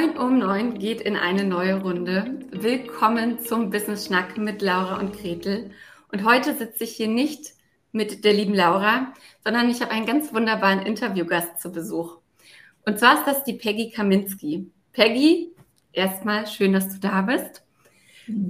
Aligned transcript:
9 0.00 0.16
um 0.16 0.38
9 0.38 0.78
geht 0.78 1.02
in 1.02 1.14
eine 1.14 1.44
neue 1.44 1.82
Runde. 1.82 2.38
Willkommen 2.52 3.38
zum 3.40 3.68
Business 3.68 4.06
Schnack 4.06 4.38
mit 4.38 4.62
Laura 4.62 4.98
und 4.98 5.12
Gretel. 5.12 5.72
Und 6.10 6.24
heute 6.24 6.56
sitze 6.56 6.84
ich 6.84 6.92
hier 6.92 7.06
nicht 7.06 7.50
mit 7.92 8.24
der 8.24 8.32
lieben 8.32 8.54
Laura, 8.54 9.12
sondern 9.44 9.68
ich 9.68 9.82
habe 9.82 9.90
einen 9.90 10.06
ganz 10.06 10.32
wunderbaren 10.32 10.86
Interviewgast 10.86 11.60
zu 11.60 11.70
Besuch. 11.70 12.16
Und 12.86 12.98
zwar 12.98 13.18
ist 13.18 13.26
das 13.26 13.44
die 13.44 13.52
Peggy 13.52 13.90
Kaminski. 13.90 14.70
Peggy, 14.94 15.52
erstmal 15.92 16.46
schön, 16.46 16.72
dass 16.72 16.88
du 16.88 16.98
da 16.98 17.20
bist. 17.20 17.62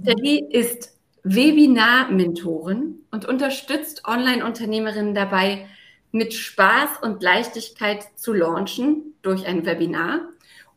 Peggy 0.04 0.44
ist 0.50 0.96
Webinar-Mentorin 1.24 3.00
und 3.10 3.24
unterstützt 3.24 4.06
Online-Unternehmerinnen 4.06 5.16
dabei, 5.16 5.66
mit 6.12 6.32
Spaß 6.32 7.02
und 7.02 7.24
Leichtigkeit 7.24 8.06
zu 8.14 8.34
launchen 8.34 9.14
durch 9.22 9.46
ein 9.46 9.66
Webinar 9.66 10.28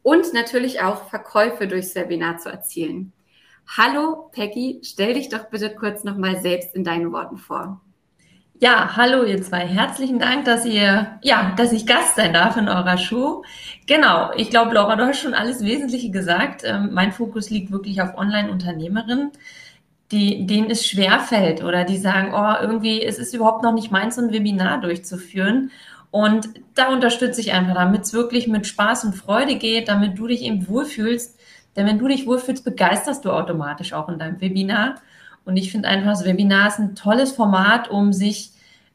und 0.03 0.33
natürlich 0.33 0.81
auch 0.81 1.09
Verkäufe 1.09 1.67
durchs 1.67 1.95
Webinar 1.95 2.37
zu 2.37 2.49
erzielen. 2.49 3.13
Hallo 3.65 4.29
Peggy, 4.33 4.81
stell 4.83 5.15
dich 5.15 5.29
doch 5.29 5.45
bitte 5.45 5.73
kurz 5.73 6.03
nochmal 6.03 6.41
selbst 6.41 6.75
in 6.75 6.83
deinen 6.83 7.11
Worten 7.11 7.37
vor. 7.37 7.81
Ja, 8.59 8.95
hallo 8.95 9.23
ihr 9.23 9.41
zwei. 9.41 9.65
Herzlichen 9.65 10.19
Dank, 10.19 10.45
dass 10.45 10.65
ihr, 10.65 11.19
ja, 11.21 11.53
dass 11.57 11.71
ich 11.73 11.85
Gast 11.85 12.15
sein 12.15 12.33
darf 12.33 12.55
in 12.55 12.69
eurer 12.69 12.97
Show. 12.97 13.43
Genau. 13.87 14.31
Ich 14.37 14.51
glaube, 14.51 14.73
Laura, 14.73 14.95
du 14.95 15.05
hast 15.05 15.19
schon 15.19 15.33
alles 15.33 15.63
Wesentliche 15.63 16.11
gesagt. 16.11 16.61
Ähm, 16.63 16.91
mein 16.93 17.11
Fokus 17.11 17.49
liegt 17.49 17.71
wirklich 17.71 18.01
auf 18.01 18.15
Online-Unternehmerinnen, 18.15 19.31
die, 20.11 20.45
denen 20.45 20.69
es 20.69 20.85
schwerfällt 20.87 21.63
oder 21.63 21.83
die 21.83 21.97
sagen, 21.97 22.31
oh, 22.33 22.61
irgendwie, 22.61 23.03
es 23.03 23.17
ist 23.17 23.33
überhaupt 23.33 23.63
noch 23.63 23.73
nicht 23.73 23.91
meins, 23.91 24.15
so 24.15 24.21
ein 24.21 24.31
Webinar 24.31 24.79
durchzuführen. 24.79 25.71
Und 26.13 26.47
da 26.75 26.89
unterstütze 26.93 27.41
ich 27.41 27.53
einfach, 27.53 27.73
damit 27.73 28.03
es 28.03 28.13
wirklich 28.13 28.47
mit 28.47 28.67
Spaß 28.67 29.03
und 29.05 29.15
Freude 29.15 29.55
geht, 29.55 29.87
damit 29.87 30.15
du 30.15 30.27
dich 30.27 30.43
eben 30.43 30.67
wohlfühlst. 30.67 31.39
Denn 31.75 31.87
wenn 31.87 31.97
du 31.97 32.07
dich 32.07 32.27
wohlfühlst, 32.27 32.63
begeisterst 32.63 33.25
du 33.25 33.31
automatisch 33.31 33.93
auch 33.93 34.09
in 34.09 34.19
deinem 34.19 34.39
Webinar. 34.39 35.01
Und 35.43 35.57
ich 35.57 35.71
finde 35.71 35.87
einfach, 35.87 36.11
das 36.11 36.23
Webinar 36.23 36.67
ist 36.67 36.77
ein 36.77 36.93
tolles 36.93 37.31
Format, 37.31 37.89
um 37.89 38.13
sich 38.13 38.51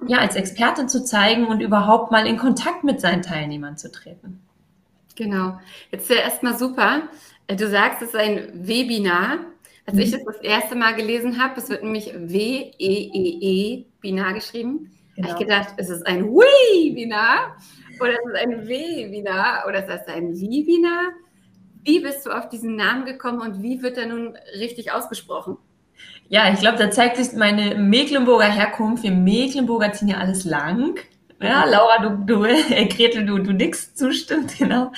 ja 0.06 0.18
als 0.18 0.36
Expertin 0.36 0.88
zu 0.88 1.02
zeigen 1.02 1.48
und 1.48 1.58
überhaupt 1.58 2.12
mal 2.12 2.24
in 2.24 2.38
Kontakt 2.38 2.84
mit 2.84 3.00
seinen 3.00 3.22
Teilnehmern 3.22 3.76
zu 3.76 3.90
treten. 3.90 4.38
Genau. 5.16 5.58
Jetzt 5.90 6.08
wäre 6.10 6.20
erstmal 6.20 6.56
super. 6.56 7.02
Du 7.48 7.68
sagst, 7.68 8.00
es 8.00 8.10
ist 8.10 8.16
ein 8.16 8.48
Webinar. 8.54 9.38
Als 9.86 9.96
mhm. 9.96 10.02
ich 10.02 10.12
es 10.12 10.24
das 10.24 10.36
erste 10.36 10.76
Mal 10.76 10.94
gelesen 10.94 11.42
habe, 11.42 11.58
es 11.58 11.68
wird 11.68 11.82
nämlich 11.82 12.14
W-E-E-E, 12.14 13.86
Binar 14.00 14.34
geschrieben, 14.34 14.92
Genau. 15.18 15.30
habe 15.30 15.42
ich 15.42 15.48
gedacht, 15.48 15.74
ist 15.78 15.90
es 15.90 16.02
ein 16.02 16.26
Webinar 16.26 17.56
oder 18.00 18.12
ist 18.12 18.26
es 18.32 18.40
ein 18.40 18.68
Webinar 18.68 19.64
oder 19.66 19.84
ist 19.84 20.02
es 20.02 20.14
ein 20.14 20.32
Webinar? 20.32 21.10
Wie 21.82 21.98
bist 21.98 22.24
du 22.24 22.30
auf 22.30 22.48
diesen 22.48 22.76
Namen 22.76 23.04
gekommen 23.04 23.40
und 23.40 23.60
wie 23.60 23.82
wird 23.82 23.98
er 23.98 24.06
nun 24.06 24.38
richtig 24.54 24.92
ausgesprochen? 24.92 25.56
Ja, 26.28 26.52
ich 26.52 26.60
glaube, 26.60 26.78
da 26.78 26.92
zeigt 26.92 27.16
sich 27.16 27.32
meine 27.36 27.74
Mecklenburger 27.74 28.44
Herkunft. 28.44 29.02
Wir 29.02 29.10
Mecklenburger 29.10 29.92
ziehen 29.92 30.06
ja 30.06 30.18
alles 30.18 30.44
lang. 30.44 31.00
Ja, 31.42 31.64
Laura, 31.64 31.98
du, 31.98 32.24
du, 32.24 32.44
äh, 32.44 32.86
Gretel, 32.86 33.26
du, 33.26 33.38
du 33.38 33.52
nix 33.52 33.94
zustimmt, 33.96 34.56
genau. 34.56 34.92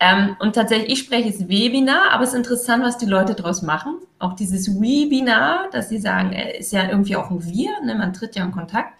Ähm, 0.00 0.36
und 0.38 0.54
tatsächlich, 0.54 0.92
ich 0.92 0.98
spreche 0.98 1.30
es 1.30 1.48
Webinar, 1.48 2.10
aber 2.10 2.24
es 2.24 2.30
ist 2.30 2.36
interessant, 2.36 2.84
was 2.84 2.98
die 2.98 3.06
Leute 3.06 3.34
daraus 3.34 3.62
machen. 3.62 4.00
Auch 4.18 4.34
dieses 4.34 4.78
Webinar, 4.78 5.70
dass 5.72 5.88
sie 5.88 5.98
sagen, 5.98 6.34
äh, 6.34 6.58
ist 6.58 6.72
ja 6.72 6.90
irgendwie 6.90 7.16
auch 7.16 7.30
ein 7.30 7.42
Wir, 7.42 7.80
ne? 7.82 7.94
man 7.94 8.12
tritt 8.12 8.36
ja 8.36 8.44
in 8.44 8.52
Kontakt. 8.52 8.92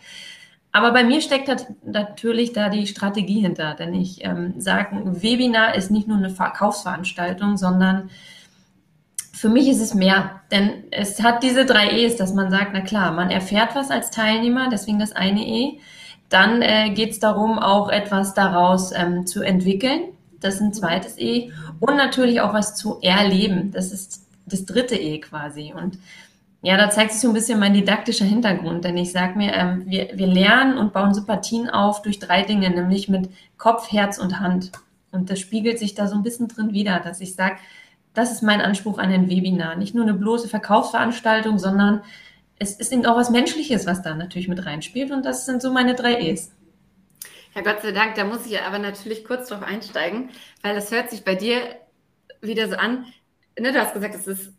Aber 0.72 0.92
bei 0.92 1.04
mir 1.04 1.20
steckt 1.20 1.48
natürlich 1.84 2.52
da 2.54 2.70
die 2.70 2.86
Strategie 2.86 3.40
hinter, 3.40 3.74
denn 3.74 3.94
ich 3.94 4.24
ähm, 4.24 4.54
sage, 4.58 5.02
Webinar 5.22 5.74
ist 5.74 5.90
nicht 5.90 6.08
nur 6.08 6.16
eine 6.16 6.30
Verkaufsveranstaltung, 6.30 7.58
sondern 7.58 8.08
für 9.32 9.50
mich 9.50 9.68
ist 9.68 9.80
es 9.80 9.92
mehr, 9.92 10.40
denn 10.50 10.84
es 10.90 11.22
hat 11.22 11.42
diese 11.42 11.66
drei 11.66 11.90
E's, 11.90 12.16
dass 12.16 12.32
man 12.32 12.50
sagt, 12.50 12.70
na 12.72 12.80
klar, 12.80 13.12
man 13.12 13.30
erfährt 13.30 13.74
was 13.74 13.90
als 13.90 14.10
Teilnehmer, 14.10 14.68
deswegen 14.70 14.98
das 14.98 15.12
eine 15.12 15.46
E. 15.46 15.78
Dann 16.30 16.62
äh, 16.62 16.90
geht 16.90 17.10
es 17.10 17.18
darum, 17.18 17.58
auch 17.58 17.90
etwas 17.90 18.32
daraus 18.32 18.92
ähm, 18.92 19.26
zu 19.26 19.42
entwickeln, 19.42 20.04
das 20.40 20.54
ist 20.54 20.60
ein 20.60 20.72
zweites 20.72 21.18
E. 21.18 21.52
Und 21.80 21.96
natürlich 21.96 22.40
auch 22.40 22.54
was 22.54 22.76
zu 22.76 22.98
erleben, 23.02 23.72
das 23.72 23.92
ist 23.92 24.26
das 24.46 24.64
dritte 24.64 24.96
E 24.96 25.18
quasi. 25.20 25.74
Und 25.76 25.98
ja, 26.62 26.76
da 26.76 26.90
zeigt 26.90 27.10
sich 27.12 27.20
so 27.20 27.28
ein 27.28 27.34
bisschen 27.34 27.58
mein 27.58 27.74
didaktischer 27.74 28.24
Hintergrund, 28.24 28.84
denn 28.84 28.96
ich 28.96 29.10
sage 29.10 29.36
mir, 29.36 29.52
ähm, 29.52 29.82
wir, 29.86 30.10
wir 30.14 30.28
lernen 30.28 30.78
und 30.78 30.92
bauen 30.92 31.12
Sympathien 31.12 31.68
auf 31.68 32.02
durch 32.02 32.20
drei 32.20 32.42
Dinge, 32.42 32.70
nämlich 32.70 33.08
mit 33.08 33.28
Kopf, 33.58 33.90
Herz 33.90 34.18
und 34.18 34.38
Hand. 34.38 34.70
Und 35.10 35.28
das 35.28 35.40
spiegelt 35.40 35.80
sich 35.80 35.94
da 35.94 36.06
so 36.06 36.14
ein 36.14 36.22
bisschen 36.22 36.46
drin 36.46 36.72
wieder, 36.72 37.00
dass 37.00 37.20
ich 37.20 37.34
sage, 37.34 37.56
das 38.14 38.30
ist 38.30 38.42
mein 38.42 38.60
Anspruch 38.60 38.98
an 38.98 39.10
ein 39.10 39.28
Webinar. 39.28 39.74
Nicht 39.74 39.94
nur 39.94 40.04
eine 40.04 40.14
bloße 40.14 40.48
Verkaufsveranstaltung, 40.48 41.58
sondern 41.58 42.02
es 42.58 42.74
ist 42.76 42.92
eben 42.92 43.06
auch 43.06 43.16
was 43.16 43.30
Menschliches, 43.30 43.86
was 43.86 44.02
da 44.02 44.14
natürlich 44.14 44.48
mit 44.48 44.64
reinspielt. 44.64 45.10
Und 45.10 45.24
das 45.24 45.46
sind 45.46 45.62
so 45.62 45.72
meine 45.72 45.96
drei 45.96 46.20
E's. 46.20 46.52
Ja, 47.56 47.62
Gott 47.62 47.82
sei 47.82 47.90
Dank, 47.90 48.14
da 48.14 48.24
muss 48.24 48.46
ich 48.46 48.60
aber 48.60 48.78
natürlich 48.78 49.24
kurz 49.24 49.48
drauf 49.48 49.62
einsteigen, 49.62 50.30
weil 50.62 50.74
das 50.76 50.92
hört 50.92 51.10
sich 51.10 51.24
bei 51.24 51.34
dir 51.34 51.58
wieder 52.40 52.68
so 52.68 52.76
an. 52.76 53.06
Ne, 53.58 53.72
du 53.72 53.80
hast 53.80 53.94
gesagt, 53.94 54.14
es 54.14 54.26
ist 54.26 54.52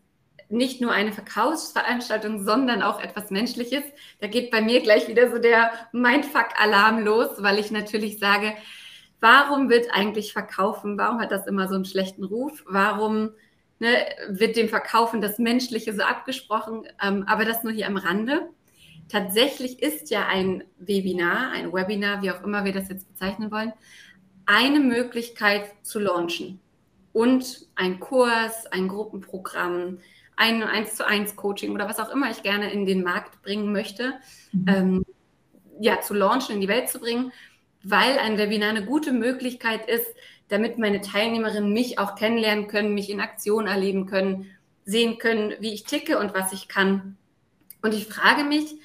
nicht 0.54 0.82
nur 0.82 0.92
eine 0.92 1.12
Verkaufsveranstaltung, 1.12 2.44
sondern 2.46 2.82
auch 2.82 3.02
etwas 3.02 3.32
Menschliches. 3.32 3.84
Da 4.20 4.28
geht 4.28 4.52
bei 4.52 4.62
mir 4.62 4.82
gleich 4.82 5.08
wieder 5.08 5.32
so 5.32 5.40
der 5.40 5.72
Mindfuck-Alarm 5.92 7.04
los, 7.04 7.30
weil 7.40 7.60
ich 7.60 7.72
natürlich 7.72 8.20
sage, 8.20 8.54
warum 9.20 9.70
wird 9.70 9.88
eigentlich 9.92 10.32
Verkaufen, 10.34 10.98
warum 10.98 11.20
hat 11.20 11.32
das 11.32 11.48
immer 11.48 11.68
so 11.68 11.76
einen 11.76 11.86
schlechten 11.86 12.24
Ruf? 12.24 12.64
Warum 12.68 13.32
ne, 13.80 13.90
wird 14.30 14.56
dem 14.56 14.70
Verkaufen 14.70 15.22
das 15.22 15.40
Menschliche 15.40 15.94
so 15.94 16.04
abgesprochen? 16.04 16.84
Ähm, 17.02 17.24
aber 17.28 17.46
das 17.46 17.64
nur 17.64 17.74
hier 17.74 17.88
am 17.88 17.98
Rande. 17.98 18.50
Tatsächlich 19.10 19.82
ist 19.82 20.10
ja 20.10 20.28
ein 20.28 20.64
Webinar, 20.78 21.52
ein 21.52 21.74
Webinar, 21.74 22.22
wie 22.22 22.32
auch 22.32 22.44
immer 22.44 22.64
wir 22.64 22.74
das 22.74 22.90
jetzt 22.90 23.08
bezeichnen 23.08 23.52
wollen, 23.52 23.74
eine 24.46 24.80
Möglichkeit 24.80 25.72
zu 25.82 26.00
launchen. 26.00 26.60
Und 27.12 27.68
ein 27.76 28.00
Kurs, 28.00 28.66
ein 28.72 28.88
Gruppenprogramm, 28.88 30.00
ein 30.36 30.64
1 30.64 30.96
zu 30.96 31.06
1 31.06 31.36
Coaching 31.36 31.72
oder 31.72 31.88
was 31.88 32.00
auch 32.00 32.10
immer 32.10 32.30
ich 32.32 32.44
gerne 32.44 32.72
in 32.72 32.86
den 32.86 33.04
Markt 33.04 33.42
bringen 33.42 33.72
möchte, 33.72 34.14
mhm. 34.52 34.66
ähm, 34.68 35.06
ja, 35.80 36.02
zu 36.02 36.14
launchen, 36.14 36.56
in 36.56 36.62
die 36.62 36.68
Welt 36.68 36.90
zu 36.90 37.00
bringen, 37.00 37.32
weil 37.84 38.18
ein 38.20 38.38
Webinar 38.38 38.70
eine 38.70 38.86
gute 38.86 39.12
Möglichkeit 39.12 39.88
ist, 39.88 40.08
damit 40.48 40.78
meine 40.78 41.02
Teilnehmerinnen 41.02 41.72
mich 41.72 42.00
auch 42.00 42.16
kennenlernen 42.16 42.68
können, 42.68 42.94
mich 42.94 43.10
in 43.10 43.22
Aktion 43.22 43.68
erleben 43.68 44.06
können, 44.06 44.52
sehen 44.86 45.18
können, 45.18 45.54
wie 45.60 45.74
ich 45.74 45.84
ticke 45.84 46.20
und 46.20 46.34
was 46.34 46.54
ich 46.54 46.68
kann. 46.68 47.18
Und 47.82 47.94
ich 47.94 48.08
frage 48.08 48.44
mich, 48.44 48.76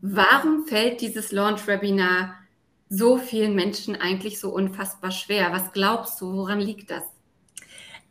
warum 0.00 0.66
fällt 0.66 1.00
dieses 1.00 1.32
Launch-Webinar 1.32 2.34
so 2.88 3.18
vielen 3.18 3.54
Menschen 3.54 3.96
eigentlich 3.96 4.40
so 4.40 4.50
unfassbar 4.50 5.10
schwer? 5.10 5.52
Was 5.52 5.72
glaubst 5.72 6.20
du, 6.20 6.32
woran 6.32 6.60
liegt 6.60 6.90
das? 6.90 7.04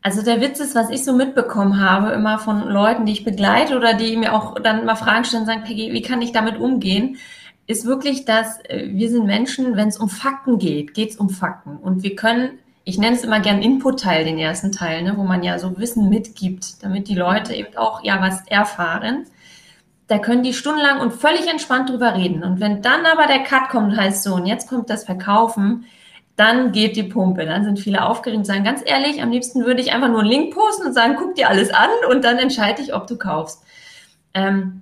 Also 0.06 0.22
der 0.22 0.40
Witz 0.40 0.60
ist, 0.60 0.76
was 0.76 0.92
ich 0.92 1.04
so 1.04 1.14
mitbekommen 1.14 1.82
habe, 1.82 2.12
immer 2.12 2.38
von 2.38 2.70
Leuten, 2.70 3.08
die 3.08 3.12
ich 3.12 3.24
begleite 3.24 3.76
oder 3.76 3.96
die 3.96 4.16
mir 4.18 4.36
auch 4.36 4.54
dann 4.60 4.86
mal 4.86 4.94
Fragen 4.94 5.26
stellen 5.26 5.48
sagen, 5.48 5.64
Peggy, 5.64 5.94
wie 5.94 6.04
kann 6.04 6.22
ich 6.22 6.32
damit 6.32 6.60
umgehen? 6.60 7.18
Ist 7.66 7.88
wirklich, 7.88 8.24
dass 8.24 8.64
äh, 8.66 8.90
wir 8.92 9.10
sind 9.10 9.26
Menschen, 9.26 9.76
wenn 9.76 9.88
es 9.88 9.98
um 9.98 10.08
Fakten 10.08 10.60
geht, 10.60 10.94
geht 10.94 11.10
es 11.10 11.16
um 11.16 11.32
Fakten. 11.32 11.78
Und 11.78 12.04
wir 12.04 12.16
können, 12.16 12.60
ich 12.84 13.00
nenne 13.00 13.16
es 13.16 13.24
immer 13.24 13.40
gern 13.40 13.64
Input-Teil, 13.64 14.26
den 14.26 14.38
ersten 14.38 14.72
Teil, 14.72 15.02
ne, 15.02 15.18
wo 15.18 15.24
man 15.24 15.42
ja 15.42 15.58
so 15.58 15.76
Wissen 15.80 16.08
mitgibt, 16.08 16.84
damit 16.84 17.08
die 17.08 17.16
Leute 17.16 17.56
eben 17.56 17.76
auch 17.76 18.04
ja 18.04 18.22
was 18.22 18.46
erfahren. 18.48 19.26
Da 20.06 20.20
können 20.20 20.44
die 20.44 20.54
stundenlang 20.54 21.02
und 21.02 21.14
völlig 21.14 21.48
entspannt 21.50 21.90
drüber 21.90 22.14
reden. 22.14 22.44
Und 22.44 22.60
wenn 22.60 22.84
dann 22.84 23.08
aber 23.08 23.26
der 23.26 23.40
Cut 23.40 23.70
kommt 23.70 23.94
und 23.94 23.98
heißt 23.98 24.22
so, 24.22 24.36
und 24.36 24.46
jetzt 24.46 24.70
kommt 24.70 24.92
das 24.92 25.04
Verkaufen, 25.04 25.86
dann 26.36 26.72
geht 26.72 26.96
die 26.96 27.04
Pumpe. 27.04 27.46
Dann 27.46 27.64
sind 27.64 27.80
viele 27.80 28.06
aufgeregt 28.06 28.38
und 28.38 28.46
sagen, 28.46 28.64
ganz 28.64 28.82
ehrlich, 28.86 29.22
am 29.22 29.32
liebsten 29.32 29.66
würde 29.66 29.82
ich 29.82 29.94
einfach 29.94 30.10
nur 30.10 30.22
einen 30.22 30.30
Link 30.30 30.54
posten 30.54 30.88
und 30.88 30.94
sagen, 30.94 31.16
guck 31.18 31.36
dir 31.36 31.50
alles 31.50 31.74
an 31.74 31.90
und 32.10 32.24
dann 32.24 32.38
entscheide 32.38 32.82
ich, 32.82 32.94
ob 32.94 33.08
du 33.08 33.18
kaufst. 33.18 33.64
Ähm, 34.34 34.82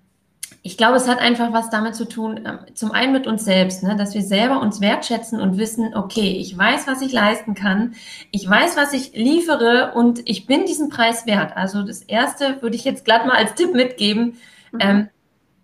ich 0.65 0.77
glaube, 0.77 0.95
es 0.95 1.09
hat 1.09 1.19
einfach 1.19 1.51
was 1.51 1.69
damit 1.69 1.93
zu 1.93 2.05
tun, 2.05 2.39
ähm, 2.45 2.59
zum 2.73 2.91
einen 2.91 3.11
mit 3.11 3.27
uns 3.27 3.43
selbst, 3.43 3.83
ne, 3.83 3.97
dass 3.97 4.13
wir 4.13 4.21
selber 4.21 4.61
uns 4.61 4.79
wertschätzen 4.79 5.41
und 5.41 5.57
wissen, 5.57 5.93
okay, 5.93 6.37
ich 6.39 6.57
weiß, 6.57 6.87
was 6.87 7.01
ich 7.01 7.11
leisten 7.11 7.53
kann, 7.53 7.95
ich 8.31 8.49
weiß, 8.49 8.77
was 8.77 8.93
ich 8.93 9.11
liefere 9.13 9.91
und 9.93 10.21
ich 10.23 10.47
bin 10.47 10.65
diesen 10.65 10.89
Preis 10.89 11.25
wert. 11.25 11.57
Also 11.57 11.83
das 11.83 12.01
Erste 12.01 12.61
würde 12.61 12.77
ich 12.77 12.85
jetzt 12.85 13.03
glatt 13.03 13.25
mal 13.25 13.35
als 13.35 13.55
Tipp 13.55 13.73
mitgeben. 13.73 14.37
Mhm. 14.71 14.79
Ähm, 14.79 15.09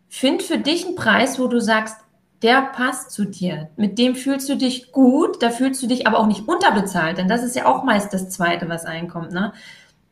find 0.09 0.43
für 0.43 0.57
dich 0.57 0.85
einen 0.85 0.95
Preis, 0.95 1.39
wo 1.39 1.47
du 1.47 1.61
sagst, 1.61 1.95
der 2.41 2.61
passt 2.61 3.11
zu 3.11 3.25
dir. 3.25 3.69
Mit 3.75 3.97
dem 3.97 4.15
fühlst 4.15 4.47
du 4.49 4.55
dich 4.55 4.91
gut, 4.91 5.41
da 5.43 5.49
fühlst 5.49 5.83
du 5.83 5.87
dich 5.87 6.07
aber 6.07 6.19
auch 6.19 6.27
nicht 6.27 6.47
unterbezahlt, 6.47 7.17
denn 7.17 7.27
das 7.27 7.43
ist 7.43 7.55
ja 7.55 7.65
auch 7.65 7.83
meist 7.83 8.13
das 8.13 8.29
Zweite, 8.29 8.69
was 8.69 8.85
einkommt. 8.85 9.31
Ne? 9.31 9.53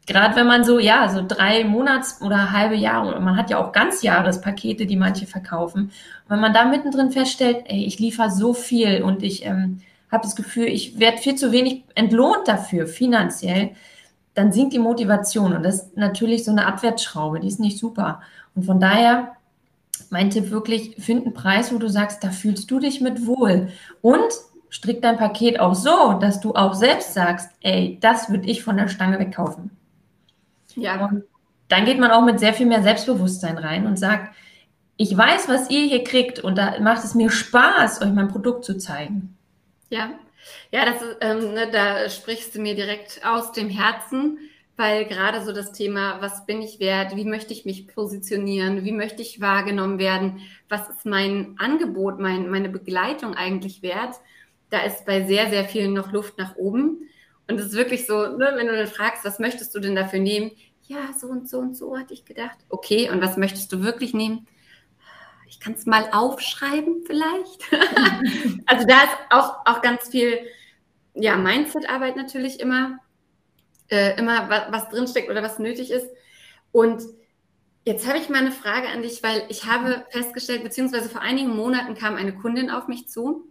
Gerade 0.07 0.35
wenn 0.35 0.47
man 0.47 0.63
so, 0.63 0.79
ja, 0.79 1.09
so 1.09 1.23
drei 1.25 1.63
Monats- 1.63 2.21
oder 2.21 2.51
halbe 2.51 2.75
Jahre, 2.75 3.19
man 3.19 3.37
hat 3.37 3.49
ja 3.49 3.57
auch 3.57 3.71
Ganzjahrespakete, 3.71 4.85
die 4.85 4.95
manche 4.95 5.25
verkaufen. 5.25 5.83
Und 5.83 6.29
wenn 6.29 6.39
man 6.39 6.53
da 6.53 6.65
mittendrin 6.65 7.11
feststellt, 7.11 7.65
ey, 7.65 7.85
ich 7.85 7.99
liefere 7.99 8.31
so 8.31 8.53
viel 8.53 9.03
und 9.03 9.23
ich 9.23 9.45
ähm, 9.45 9.81
habe 10.11 10.23
das 10.23 10.35
Gefühl, 10.35 10.65
ich 10.65 10.99
werde 10.99 11.17
viel 11.17 11.35
zu 11.35 11.51
wenig 11.51 11.83
entlohnt 11.95 12.47
dafür, 12.47 12.87
finanziell, 12.87 13.71
dann 14.33 14.51
sinkt 14.51 14.73
die 14.73 14.79
Motivation. 14.79 15.53
Und 15.53 15.63
das 15.63 15.75
ist 15.75 15.97
natürlich 15.97 16.45
so 16.45 16.51
eine 16.51 16.65
Abwärtsschraube, 16.65 17.39
die 17.39 17.47
ist 17.47 17.59
nicht 17.59 17.77
super. 17.77 18.21
Und 18.55 18.63
von 18.63 18.79
daher, 18.79 19.33
mein 20.11 20.29
Tipp 20.29 20.51
wirklich, 20.51 20.95
find 20.97 21.25
einen 21.25 21.33
Preis, 21.33 21.73
wo 21.73 21.77
du 21.77 21.89
sagst, 21.89 22.23
da 22.23 22.31
fühlst 22.31 22.69
du 22.71 22.79
dich 22.79 23.01
mit 23.01 23.25
wohl. 23.25 23.69
Und 24.01 24.31
strick 24.69 25.01
dein 25.01 25.17
Paket 25.17 25.59
auch 25.59 25.75
so, 25.75 26.13
dass 26.13 26.39
du 26.41 26.53
auch 26.53 26.73
selbst 26.73 27.13
sagst, 27.13 27.49
ey, 27.61 27.97
das 28.01 28.29
würde 28.29 28.47
ich 28.47 28.63
von 28.63 28.77
der 28.77 28.87
Stange 28.87 29.19
wegkaufen. 29.19 29.71
Ja. 30.75 31.05
Und 31.05 31.23
dann 31.69 31.85
geht 31.85 31.99
man 31.99 32.11
auch 32.11 32.23
mit 32.23 32.39
sehr 32.39 32.53
viel 32.53 32.65
mehr 32.65 32.83
Selbstbewusstsein 32.83 33.57
rein 33.57 33.85
und 33.87 33.97
sagt, 33.97 34.35
ich 34.97 35.15
weiß, 35.15 35.47
was 35.47 35.69
ihr 35.69 35.85
hier 35.85 36.03
kriegt 36.03 36.39
und 36.39 36.57
da 36.57 36.79
macht 36.79 37.03
es 37.03 37.13
mir 37.13 37.29
Spaß, 37.29 38.01
euch 38.01 38.11
mein 38.11 38.29
Produkt 38.29 38.65
zu 38.65 38.77
zeigen. 38.77 39.37
Ja, 39.89 40.09
ja, 40.71 40.85
das 40.85 41.01
ähm, 41.21 41.53
ne, 41.53 41.69
da 41.71 42.09
sprichst 42.09 42.55
du 42.55 42.61
mir 42.61 42.75
direkt 42.75 43.21
aus 43.25 43.51
dem 43.51 43.69
Herzen, 43.69 44.39
weil 44.77 45.05
gerade 45.05 45.43
so 45.43 45.51
das 45.51 45.71
Thema, 45.71 46.21
was 46.21 46.45
bin 46.45 46.61
ich 46.61 46.79
wert, 46.79 47.15
wie 47.15 47.25
möchte 47.25 47.51
ich 47.51 47.65
mich 47.65 47.87
positionieren, 47.87 48.85
wie 48.85 48.91
möchte 48.91 49.23
ich 49.23 49.41
wahrgenommen 49.41 49.97
werden, 49.97 50.41
was 50.69 50.87
ist 50.89 51.05
mein 51.05 51.55
Angebot, 51.57 52.19
mein, 52.19 52.49
meine 52.49 52.69
Begleitung 52.69 53.33
eigentlich 53.33 53.81
wert, 53.81 54.15
da 54.69 54.81
ist 54.81 55.05
bei 55.05 55.25
sehr, 55.25 55.49
sehr 55.49 55.65
vielen 55.65 55.93
noch 55.93 56.11
Luft 56.11 56.37
nach 56.37 56.55
oben. 56.57 57.09
Und 57.47 57.59
es 57.59 57.67
ist 57.67 57.75
wirklich 57.75 58.05
so, 58.05 58.37
ne, 58.37 58.51
wenn 58.55 58.67
du 58.67 58.75
dann 58.75 58.87
fragst, 58.87 59.25
was 59.25 59.39
möchtest 59.39 59.73
du 59.73 59.79
denn 59.79 59.95
dafür 59.95 60.19
nehmen? 60.19 60.51
Ja, 60.83 61.11
so 61.17 61.27
und 61.27 61.49
so 61.49 61.57
und 61.57 61.75
so 61.75 61.97
hatte 61.97 62.13
ich 62.13 62.25
gedacht. 62.25 62.57
Okay, 62.69 63.09
und 63.09 63.21
was 63.21 63.35
möchtest 63.35 63.71
du 63.73 63.81
wirklich 63.81 64.13
nehmen? 64.13 64.47
Ich 65.47 65.59
kann 65.59 65.73
es 65.73 65.85
mal 65.85 66.09
aufschreiben 66.11 67.03
vielleicht. 67.07 67.63
also 68.67 68.85
da 68.85 69.03
ist 69.03 69.17
auch, 69.31 69.65
auch 69.65 69.81
ganz 69.81 70.09
viel, 70.09 70.37
ja, 71.15 71.35
Mindset-Arbeit 71.35 72.15
natürlich 72.15 72.59
immer, 72.59 72.99
äh, 73.89 74.17
immer 74.17 74.49
was, 74.49 74.63
was 74.71 74.89
drinsteckt 74.89 75.29
oder 75.29 75.43
was 75.43 75.59
nötig 75.59 75.91
ist. 75.91 76.07
Und 76.71 77.03
jetzt 77.85 78.07
habe 78.07 78.17
ich 78.17 78.29
mal 78.29 78.39
eine 78.39 78.51
Frage 78.51 78.87
an 78.89 79.01
dich, 79.01 79.23
weil 79.23 79.43
ich 79.49 79.65
habe 79.65 80.05
festgestellt, 80.09 80.63
beziehungsweise 80.63 81.09
vor 81.09 81.21
einigen 81.21 81.55
Monaten 81.55 81.95
kam 81.95 82.15
eine 82.15 82.35
Kundin 82.35 82.69
auf 82.69 82.87
mich 82.87 83.07
zu 83.07 83.47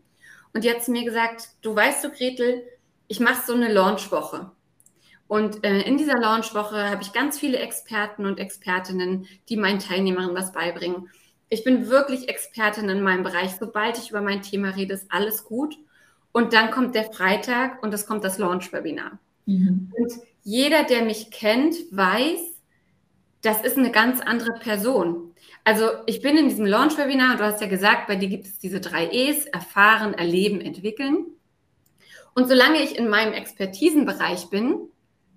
und 0.53 0.65
die 0.65 0.71
hat 0.71 0.85
zu 0.85 0.91
mir 0.91 1.05
gesagt, 1.05 1.49
du 1.63 1.75
weißt 1.75 2.05
du, 2.05 2.11
Gretel, 2.11 2.63
ich 3.09 3.21
mache 3.21 3.47
so 3.47 3.55
eine 3.55 3.73
Launchwoche. 3.73 4.51
Und 5.29 5.65
äh, 5.65 5.83
in 5.83 5.99
dieser 5.99 6.19
Launchwoche 6.19 6.91
habe 6.91 7.03
ich 7.03 7.13
ganz 7.13 7.39
viele 7.39 7.59
Experten 7.59 8.27
und 8.27 8.39
Expertinnen, 8.39 9.27
die 9.49 9.57
meinen 9.57 9.81
Teilnehmern 9.81 10.35
was 10.35 10.53
beibringen. 10.53 11.11
Ich 11.49 11.65
bin 11.65 11.89
wirklich 11.89 12.29
Expertin 12.29 12.89
in 12.89 13.03
meinem 13.03 13.23
Bereich. 13.23 13.57
Sobald 13.59 13.99
ich 13.99 14.11
über 14.11 14.21
mein 14.21 14.43
Thema 14.43 14.71
rede, 14.71 14.95
ist 14.95 15.11
alles 15.11 15.45
gut. 15.45 15.77
Und 16.33 16.53
dann 16.53 16.71
kommt 16.71 16.95
der 16.95 17.05
Freitag 17.05 17.83
und 17.83 17.93
es 17.95 18.07
kommt 18.07 18.25
das 18.25 18.39
Launch-Webinar. 18.39 19.19
Mhm. 19.47 19.93
Und 19.97 20.13
jeder, 20.43 20.85
der 20.85 21.05
mich 21.05 21.31
kennt, 21.31 21.75
weiß, 21.91 22.41
das 23.43 23.63
ist 23.63 23.79
eine 23.79 23.91
ganz 23.91 24.21
andere 24.21 24.55
Person. 24.55 25.35
Also 25.65 25.89
ich 26.07 26.21
bin 26.21 26.37
in 26.37 26.49
diesem 26.49 26.67
Launch-Webinar, 26.67 27.37
du 27.37 27.45
hast 27.45 27.61
ja 27.61 27.67
gesagt, 27.67 28.07
bei 28.07 28.17
dir 28.17 28.29
gibt 28.29 28.47
es 28.47 28.59
diese 28.59 28.81
drei 28.81 29.09
E's, 29.11 29.47
erfahren, 29.47 30.15
erleben, 30.15 30.61
entwickeln. 30.61 31.27
Und 32.35 32.49
solange 32.49 32.83
ich 32.83 32.97
in 32.97 33.09
meinem 33.09 33.33
Expertisenbereich 33.33 34.51
bin, 34.51 34.89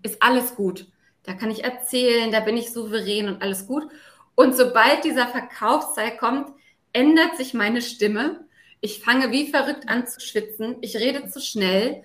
ist 0.03 0.21
alles 0.21 0.55
gut. 0.55 0.87
Da 1.23 1.33
kann 1.33 1.51
ich 1.51 1.63
erzählen, 1.63 2.31
da 2.31 2.39
bin 2.39 2.57
ich 2.57 2.71
souverän 2.71 3.27
und 3.27 3.41
alles 3.41 3.67
gut. 3.67 3.87
Und 4.35 4.55
sobald 4.55 5.03
dieser 5.03 5.27
Verkaufsteil 5.27 6.17
kommt, 6.17 6.51
ändert 6.93 7.37
sich 7.37 7.53
meine 7.53 7.81
Stimme. 7.81 8.45
Ich 8.81 8.99
fange 8.99 9.31
wie 9.31 9.47
verrückt 9.47 9.89
an 9.89 10.07
zu 10.07 10.19
schwitzen. 10.19 10.77
Ich 10.81 10.95
rede 10.95 11.27
zu 11.27 11.41
schnell. 11.41 12.03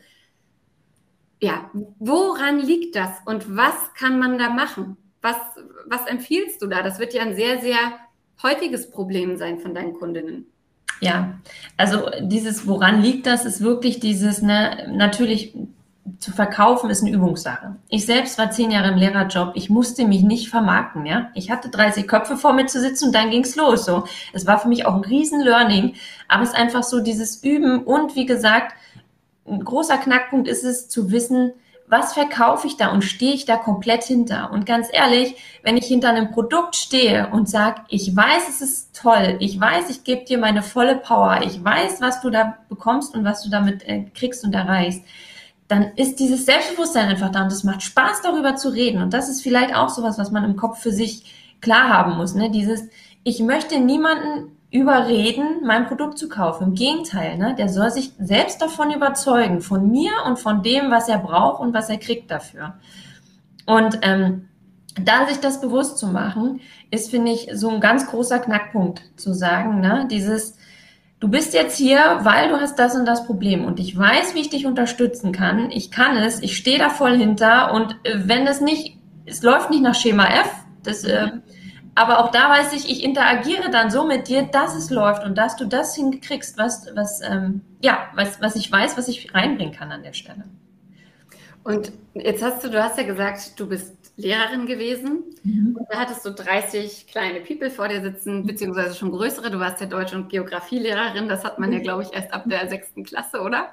Ja, 1.45 1.71
woran 1.99 2.59
liegt 2.59 2.97
das 2.97 3.11
und 3.27 3.55
was 3.55 3.75
kann 3.99 4.19
man 4.19 4.39
da 4.39 4.49
machen? 4.49 4.97
Was, 5.21 5.37
was 5.85 6.07
empfiehlst 6.07 6.63
du 6.63 6.69
da? 6.69 6.83
Das 6.83 6.99
wird 6.99 7.13
ja 7.13 7.21
ein 7.21 7.37
sehr, 7.37 7.61
sehr 7.61 7.77
häufiges 8.43 8.91
Problem 8.91 9.37
sein 9.37 9.59
von 9.59 9.75
deinen 9.75 9.93
Kundinnen. 9.93 10.47
Ja, 11.03 11.39
also 11.77 12.09
dieses, 12.23 12.67
woran 12.67 13.03
liegt 13.03 13.27
das, 13.27 13.45
ist 13.45 13.61
wirklich 13.61 14.01
dieses, 14.01 14.41
ne, 14.41 14.91
natürlich 14.91 15.55
zu 16.19 16.33
verkaufen 16.33 16.89
ist 16.89 17.03
eine 17.03 17.13
Übungssache. 17.13 17.77
Ich 17.91 18.07
selbst 18.07 18.39
war 18.39 18.51
zehn 18.51 18.71
Jahre 18.71 18.89
im 18.89 18.97
Lehrerjob. 18.97 19.53
Ich 19.55 19.69
musste 19.69 20.07
mich 20.07 20.23
nicht 20.23 20.49
vermarkten, 20.49 21.05
ja. 21.05 21.31
Ich 21.35 21.51
hatte 21.51 21.69
30 21.69 22.09
Köpfe 22.09 22.39
vor 22.39 22.55
mir 22.55 22.65
zu 22.65 22.81
sitzen 22.81 23.09
und 23.09 23.15
dann 23.15 23.31
ging's 23.31 23.55
los, 23.57 23.85
so. 23.85 24.05
Es 24.33 24.47
war 24.47 24.59
für 24.59 24.69
mich 24.69 24.87
auch 24.87 24.95
ein 24.95 25.05
riesen 25.05 25.43
Learning. 25.43 25.95
Aber 26.27 26.43
es 26.43 26.51
ist 26.51 26.57
einfach 26.57 26.85
so 26.85 27.01
dieses 27.01 27.43
Üben 27.43 27.85
und 27.85 28.17
wie 28.17 28.25
gesagt, 28.25 28.75
ein 29.47 29.65
großer 29.65 29.99
Knackpunkt 29.99 30.49
ist 30.49 30.65
es 30.65 30.89
zu 30.89 31.11
wissen, 31.11 31.53
was 31.87 32.15
verkaufe 32.15 32.67
ich 32.67 32.77
da 32.77 32.89
und 32.89 33.03
stehe 33.03 33.35
ich 33.35 33.45
da 33.45 33.57
komplett 33.57 34.05
hinter? 34.05 34.51
Und 34.53 34.65
ganz 34.65 34.89
ehrlich, 34.91 35.37
wenn 35.63 35.77
ich 35.77 35.87
hinter 35.87 36.09
einem 36.09 36.31
Produkt 36.31 36.77
stehe 36.77 37.29
und 37.31 37.49
sage, 37.49 37.83
ich 37.89 38.17
weiß, 38.17 38.49
es 38.49 38.63
ist 38.63 38.97
toll, 38.97 39.37
ich 39.41 39.61
weiß, 39.61 39.91
ich 39.91 40.03
gebe 40.03 40.25
dir 40.25 40.39
meine 40.39 40.63
volle 40.63 40.97
Power, 40.97 41.43
ich 41.43 41.63
weiß, 41.63 42.01
was 42.01 42.21
du 42.23 42.31
da 42.31 42.57
bekommst 42.69 43.15
und 43.15 43.25
was 43.25 43.43
du 43.43 43.51
damit 43.51 43.87
äh, 43.87 44.05
kriegst 44.15 44.45
und 44.45 44.55
erreichst, 44.55 45.03
dann 45.69 45.93
ist 45.97 46.21
dieses 46.21 46.47
Selbstbewusstsein 46.47 47.09
einfach 47.09 47.31
da 47.31 47.43
und 47.43 47.53
es 47.53 47.65
macht 47.65 47.83
Spaß, 47.83 48.23
darüber 48.23 48.57
zu 48.57 48.71
reden. 48.71 49.03
Und 49.03 49.13
das 49.13 49.29
ist 49.29 49.43
vielleicht 49.43 49.75
auch 49.75 49.89
sowas, 49.89 50.19
was 50.19 50.31
man 50.31 50.45
im 50.45 50.57
Kopf 50.57 50.81
für 50.81 50.93
sich 50.93 51.57
klar 51.61 51.89
haben 51.89 52.17
muss. 52.17 52.35
Ne? 52.35 52.51
Dieses, 52.51 52.83
ich 53.25 53.41
möchte 53.41 53.79
niemanden 53.79 54.57
überreden, 54.75 55.61
mein 55.65 55.87
Produkt 55.87 56.19
zu 56.19 56.29
kaufen. 56.29 56.65
Im 56.65 56.75
Gegenteil, 56.75 57.39
ne? 57.39 57.55
der 57.57 57.69
soll 57.69 57.93
sich 57.93 58.11
selbst 58.19 58.61
davon 58.61 58.91
überzeugen, 58.91 59.61
von 59.61 59.89
mir 59.89 60.11
und 60.27 60.41
von 60.41 60.65
dem, 60.65 60.91
was 60.91 61.09
er 61.09 61.19
braucht 61.19 61.61
und 61.61 61.73
was 61.73 61.89
er 61.89 61.97
kriegt 61.97 62.29
dafür. 62.29 62.75
Und 63.67 64.01
ähm, 64.03 64.49
da 65.01 65.29
sich 65.29 65.39
das 65.39 65.61
bewusst 65.61 65.99
zu 65.99 66.09
machen, 66.09 66.61
ist, 66.91 67.09
finde 67.09 67.31
ich, 67.31 67.49
so 67.55 67.71
ein 67.71 67.81
ganz 67.81 68.09
großer 68.09 68.41
Knackpunkt 68.41 69.01
zu 69.15 69.33
sagen, 69.33 69.79
ne? 69.79 70.09
dieses, 70.11 70.59
du 71.21 71.29
bist 71.29 71.55
jetzt 71.55 71.79
hier, 71.79 72.19
weil 72.23 72.49
du 72.49 72.57
hast 72.57 72.77
das 72.77 72.97
und 72.97 73.07
das 73.07 73.27
Problem 73.27 73.65
und 73.65 73.79
ich 73.79 73.97
weiß, 73.97 74.35
wie 74.35 74.41
ich 74.41 74.51
dich 74.51 74.67
unterstützen 74.67 75.31
kann. 75.31 75.71
Ich 75.71 75.93
kann 75.93 76.17
es, 76.17 76.43
ich 76.43 76.57
stehe 76.57 76.81
da 76.81 76.91
voll 76.91 77.17
hinter 77.17 77.73
und 77.73 77.93
äh, 78.03 78.23
wenn 78.25 78.45
es 78.49 78.61
nicht, 78.61 78.99
es 79.25 79.41
läuft 79.45 79.71
nicht 79.71 79.85
nach 79.85 79.95
Schema 79.95 80.27
F, 80.27 80.51
das, 80.83 81.05
äh, 81.05 81.31
aber 81.95 82.19
auch 82.19 82.31
da 82.31 82.51
weiß 82.51 82.73
ich, 82.73 82.91
ich 82.91 83.05
interagiere 83.05 83.71
dann 83.71 83.91
so 83.91 84.07
mit 84.07 84.29
dir, 84.29 84.43
dass 84.43 84.75
es 84.75 84.91
läuft 84.91 85.25
und 85.25 85.39
dass 85.39 85.57
du 85.57 85.65
das 85.65 85.95
hinkriegst, 85.95 86.59
was, 86.59 86.89
was, 86.95 87.21
ähm, 87.23 87.63
ja, 87.81 88.09
was, 88.15 88.41
was 88.41 88.57
ich 88.57 88.71
weiß, 88.71 88.97
was 88.97 89.09
ich 89.09 89.35
reinbringen 89.35 89.75
kann 89.75 89.93
an 89.93 90.03
der 90.03 90.13
Stelle. 90.13 90.45
Und 91.63 91.93
jetzt 92.13 92.43
hast 92.43 92.63
du, 92.63 92.69
du 92.69 92.83
hast 92.83 92.99
ja 92.99 93.05
gesagt, 93.05 93.59
du 93.59 93.69
bist 93.69 93.95
Lehrerin 94.17 94.67
gewesen. 94.67 95.25
Mhm. 95.43 95.77
Und 95.79 95.87
da 95.91 95.99
hattest 95.99 96.25
du 96.25 96.31
30 96.31 97.07
kleine 97.07 97.41
People 97.41 97.71
vor 97.71 97.89
dir 97.89 98.03
sitzen, 98.03 98.47
beziehungsweise 98.47 98.95
schon 98.95 99.11
größere. 99.11 99.51
Du 99.51 99.59
warst 99.59 99.81
ja 99.81 99.87
Deutsch- 99.87 100.15
und 100.15 100.29
Geografielehrerin. 100.29 101.29
Das 101.29 101.45
hat 101.45 101.59
man 101.59 101.73
ja, 101.73 101.79
mhm. 101.79 101.83
glaube 101.83 102.03
ich, 102.03 102.13
erst 102.13 102.33
ab 102.33 102.45
der 102.47 102.69
sechsten 102.69 103.05
Klasse, 103.05 103.41
oder? 103.41 103.73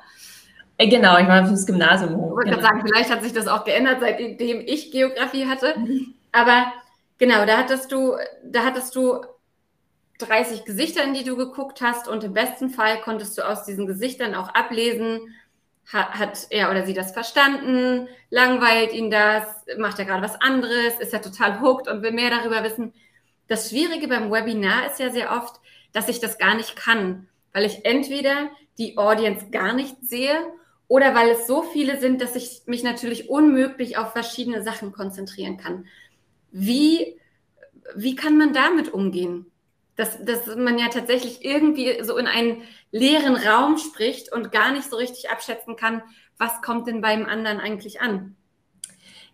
Äh, 0.78 0.88
genau, 0.88 1.18
ich 1.18 1.28
war 1.28 1.46
fürs 1.46 1.66
Gymnasium 1.66 2.16
hoch. 2.16 2.30
Ich 2.30 2.36
wollte 2.36 2.51
genau. 2.51 2.62
sagen, 2.62 2.82
vielleicht 2.86 3.12
hat 3.12 3.24
sich 3.24 3.34
das 3.34 3.48
auch 3.48 3.66
geändert, 3.66 3.98
seitdem 4.00 4.62
ich 4.62 4.92
Geografie 4.92 5.48
hatte. 5.48 5.78
Mhm. 5.78 6.13
Aber 6.32 6.72
genau, 7.22 7.46
da 7.46 7.58
hattest 7.58 7.92
du, 7.92 8.16
da 8.44 8.66
hattest 8.66 8.96
du 8.96 9.22
30 10.18 10.66
Gesichter, 10.66 11.04
in 11.04 11.13
die 11.13 11.24
du 11.24 11.38
geguckt 11.38 11.80
hast 11.80 12.08
und 12.08 12.24
im 12.24 12.34
besten 12.34 12.72
Fall 12.72 13.00
konntest 13.00 13.38
du 13.38 13.48
aus 13.48 13.63
diesen 13.63 13.86
Gesichtern 13.86 14.34
auch 14.34 14.50
ablesen, 14.50 15.34
hat, 15.86 16.16
hat 16.16 16.48
er 16.50 16.72
oder 16.72 16.86
sie 16.86 16.94
das 16.94 17.12
verstanden? 17.12 18.08
Langweilt 18.30 18.94
ihn 18.94 19.12
das? 19.12 19.44
Macht 19.78 20.00
er 20.00 20.06
gerade 20.06 20.24
was 20.24 20.40
anderes? 20.42 21.00
Ist 21.00 21.13
er 21.13 21.22
total 21.22 21.62
hooked 21.62 21.88
und 21.88 22.01
will 22.01 22.12
mehr 22.12 22.30
darüber 22.30 22.63
wissen? 22.63 22.94
Das 23.48 23.70
Schwierige 23.70 24.08
beim 24.08 24.32
Webinar 24.32 24.88
ist 24.90 25.00
ja 25.00 25.12
sehr 25.12 25.32
oft, 25.32 25.60
dass 25.92 26.10
ich 26.10 26.20
das 26.20 26.38
gar 26.38 26.56
nicht 26.56 26.75
kann, 26.75 27.28
weil 27.54 27.66
ich 27.66 27.86
entweder 27.86 28.50
die 28.78 28.98
Audience 28.98 29.50
gar 29.51 29.74
nicht 29.74 29.98
sehe 30.01 30.36
oder 30.88 31.13
weil 31.13 31.30
es 31.30 31.46
so 31.46 31.62
viele 31.62 32.00
sind, 32.00 32.22
dass 32.22 32.36
ich 32.36 32.63
mich 32.66 32.84
natürlich 32.84 33.30
unmöglich 33.30 33.98
auf 33.98 34.12
verschiedene 34.13 34.63
Sachen 34.63 34.92
konzentrieren 34.92 35.58
kann. 35.58 35.86
Wie, 36.51 37.17
wie 37.96 38.15
kann 38.15 38.38
man 38.38 38.53
damit 38.53 38.93
umgehen? 38.93 39.51
dass, 39.96 40.24
dass 40.24 40.48
man 40.55 40.79
ja 40.79 40.88
tatsächlich 40.88 41.46
irgendwie 41.46 42.03
so 42.03 42.17
in 42.17 42.25
einen 42.25 42.63
leeren 42.91 43.36
Raum 43.36 43.77
spricht 43.77 44.31
und 44.34 44.51
gar 44.51 44.72
nicht 44.72 44.89
so 44.89 44.96
richtig 44.96 45.29
abschätzen 45.29 45.75
kann, 45.75 46.01
was 46.38 46.62
kommt 46.62 46.88
denn 46.88 47.01
beim 47.01 47.25
anderen 47.25 47.60
eigentlich 47.60 48.01
an. 48.01 48.36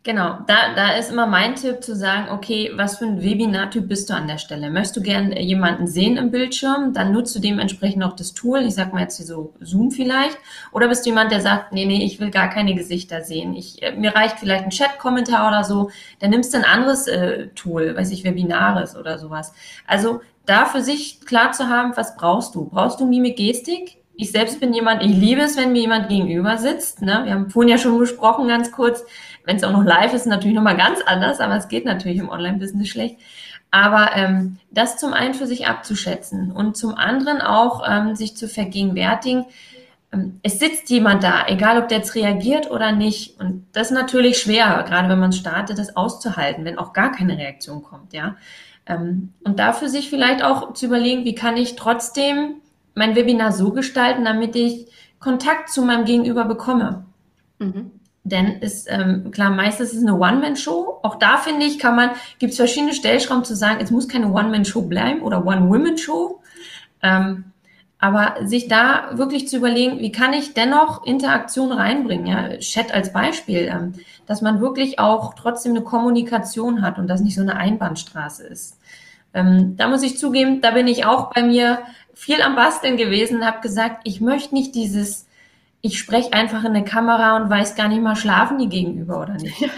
Genau, 0.08 0.38
da, 0.48 0.74
da 0.74 0.94
ist 0.94 1.12
immer 1.12 1.28
mein 1.28 1.56
Tipp 1.56 1.84
zu 1.84 1.94
sagen, 1.94 2.30
okay, 2.32 2.72
was 2.74 2.98
für 2.98 3.04
ein 3.04 3.22
Webinar-Typ 3.22 3.90
bist 3.90 4.10
du 4.10 4.14
an 4.14 4.26
der 4.26 4.38
Stelle? 4.38 4.70
Möchtest 4.70 4.96
du 4.96 5.02
gerne 5.02 5.42
jemanden 5.42 5.86
sehen 5.86 6.16
im 6.16 6.32
Bildschirm? 6.32 6.94
Dann 6.94 7.12
nutzt 7.12 7.36
du 7.36 7.42
dementsprechend 7.42 8.02
auch 8.06 8.16
das 8.16 8.34
Tool, 8.34 8.60
ich 8.60 8.74
sag 8.74 8.94
mal 8.94 9.02
jetzt 9.02 9.18
hier 9.18 9.26
so 9.26 9.54
Zoom 9.60 9.92
vielleicht. 9.92 10.38
Oder 10.72 10.88
bist 10.88 11.06
du 11.06 11.10
jemand, 11.10 11.34
der 11.34 11.42
sagt, 11.42 11.74
nee, 11.74 11.84
nee, 11.84 12.06
ich 12.06 12.22
will 12.22 12.32
gar 12.32 12.50
keine 12.50 12.74
Gesichter 12.74 13.20
sehen. 13.20 13.54
Ich, 13.54 13.84
äh, 13.84 13.98
mir 13.98 14.16
reicht 14.16 14.40
vielleicht 14.40 14.64
ein 14.64 14.70
Chat-Kommentar 14.70 15.50
oder 15.50 15.66
so. 15.66 15.92
Dann 16.22 16.30
nimmst 16.30 16.54
du 16.54 16.58
ein 16.60 16.64
anderes 16.64 17.08
äh, 17.08 17.48
Tool, 17.48 17.94
weiß 17.98 18.10
ich, 18.12 18.24
Webinares 18.24 18.96
oder 18.96 19.20
sowas. 19.20 19.52
Also 19.88 20.22
da 20.46 20.68
für 20.68 20.82
sich 20.82 21.20
klar 21.26 21.52
zu 21.52 21.68
haben, 21.68 21.98
was 21.98 22.16
brauchst 22.16 22.56
du? 22.56 22.70
Brauchst 22.70 23.02
du 23.02 23.06
Mimik, 23.06 23.36
Gestik? 23.36 23.98
Ich 24.20 24.32
selbst 24.32 24.60
bin 24.60 24.74
jemand, 24.74 25.04
ich 25.04 25.12
liebe 25.12 25.42
es, 25.42 25.58
wenn 25.58 25.74
mir 25.74 25.82
jemand 25.82 26.10
gegenüber 26.10 26.58
sitzt. 26.58 27.04
Ne? 27.04 27.22
Wir 27.26 27.34
haben 27.34 27.52
vorhin 27.52 27.70
ja 27.70 27.78
schon 27.78 28.00
besprochen, 28.00 28.48
ganz 28.48 28.72
kurz, 28.72 29.04
wenn 29.48 29.56
es 29.56 29.64
auch 29.64 29.72
noch 29.72 29.84
live 29.84 30.14
ist, 30.14 30.28
natürlich 30.28 30.56
nochmal 30.56 30.78
ganz 30.78 31.00
anders, 31.06 31.40
aber 31.40 31.56
es 31.56 31.70
geht 31.70 31.86
natürlich 31.86 32.20
im 32.20 32.30
Online-Business 32.30 32.90
schlecht. 32.90 33.18
Aber 33.72 34.12
ähm, 34.16 34.58
das 34.72 34.98
zum 34.98 35.14
einen 35.14 35.34
für 35.34 35.48
sich 35.48 35.68
abzuschätzen 35.68 36.52
und 36.52 36.76
zum 36.78 36.96
anderen 36.96 37.42
auch 37.42 37.82
ähm, 37.88 38.16
sich 38.16 38.36
zu 38.36 38.48
vergegenwärtigen, 38.48 39.46
ähm, 40.12 40.40
es 40.44 40.60
sitzt 40.60 40.90
jemand 40.90 41.24
da, 41.24 41.48
egal 41.48 41.82
ob 41.82 41.88
der 41.88 42.00
jetzt 42.00 42.16
reagiert 42.16 42.70
oder 42.70 42.92
nicht. 42.92 43.40
Und 43.40 43.66
das 43.72 43.88
ist 43.88 43.98
natürlich 43.98 44.38
schwer, 44.38 44.84
gerade 44.86 45.10
wenn 45.10 45.20
man 45.20 45.32
startet, 45.32 45.80
das 45.80 45.96
auszuhalten, 45.96 46.66
wenn 46.66 46.78
auch 46.78 46.92
gar 46.92 47.12
keine 47.12 47.38
Reaktion 47.38 47.84
kommt, 47.84 48.14
ja. 48.14 48.36
Ähm, 48.86 49.34
und 49.44 49.60
dafür 49.60 49.88
sich 49.88 50.10
vielleicht 50.10 50.44
auch 50.44 50.74
zu 50.74 50.86
überlegen, 50.86 51.24
wie 51.26 51.36
kann 51.36 51.58
ich 51.58 51.76
trotzdem 51.76 52.56
mein 52.96 53.16
Webinar 53.16 53.54
so 53.54 53.72
gestalten, 53.72 54.26
damit 54.26 54.56
ich 54.56 54.88
Kontakt 55.20 55.70
zu 55.70 55.84
meinem 55.84 56.06
Gegenüber 56.06 56.46
bekomme. 56.46 57.06
Mhm. 57.60 57.92
Denn 58.30 58.60
ist 58.60 58.88
ähm, 58.90 59.32
klar, 59.32 59.52
meistens 59.52 59.92
ist 59.92 59.98
es 60.00 60.04
eine 60.04 60.16
One-Man-Show. 60.16 61.00
Auch 61.02 61.16
da 61.16 61.38
finde 61.38 61.66
ich, 61.66 61.80
kann 61.80 61.96
man, 61.96 62.12
gibt 62.40 62.52
es 62.52 62.58
verschiedene 62.58 62.94
Stellschrauben 62.94 63.46
zu 63.46 63.56
sagen, 63.56 63.80
es 63.82 63.92
muss 63.92 64.08
keine 64.08 64.32
One-Man-Show 64.32 64.84
bleiben 64.84 65.22
oder 65.22 65.46
One-Women-Show. 65.46 66.42
Ähm, 67.02 67.46
aber 68.00 68.36
sich 68.46 68.68
da 68.68 69.10
wirklich 69.14 69.48
zu 69.48 69.58
überlegen, 69.58 70.00
wie 70.00 70.12
kann 70.12 70.34
ich 70.34 70.54
dennoch 70.54 71.06
Interaktion 71.06 71.72
reinbringen, 71.72 72.28
ja, 72.28 72.58
Chat 72.58 72.94
als 72.94 73.12
Beispiel, 73.12 73.70
ähm, 73.72 73.94
dass 74.28 74.42
man 74.42 74.62
wirklich 74.62 75.00
auch 75.00 75.34
trotzdem 75.34 75.72
eine 75.72 75.82
Kommunikation 75.82 76.82
hat 76.82 77.00
und 77.00 77.08
das 77.08 77.22
nicht 77.22 77.36
so 77.36 77.42
eine 77.42 77.56
Einbahnstraße 77.56 78.46
ist. 78.46 78.78
Ähm, 79.34 79.78
da 79.78 79.88
muss 79.88 80.04
ich 80.04 80.18
zugeben, 80.18 80.62
da 80.62 80.72
bin 80.72 80.88
ich 80.88 81.06
auch 81.06 81.34
bei 81.34 81.44
mir 81.44 81.80
viel 82.14 82.42
am 82.42 82.56
Basteln 82.56 82.98
gewesen, 82.98 83.46
habe 83.46 83.62
gesagt, 83.62 84.02
ich 84.04 84.22
möchte 84.22 84.54
nicht 84.54 84.76
dieses, 84.76 85.27
ich 85.88 85.98
spreche 85.98 86.34
einfach 86.34 86.64
in 86.66 86.76
eine 86.76 86.84
Kamera 86.84 87.38
und 87.38 87.50
weiß 87.50 87.76
gar 87.76 87.88
nicht 87.88 88.02
mal, 88.02 88.16
schlafen 88.16 88.58
die 88.58 88.68
gegenüber 88.68 89.22
oder 89.22 89.36
nicht. 89.36 89.60
Ja, 89.62 89.70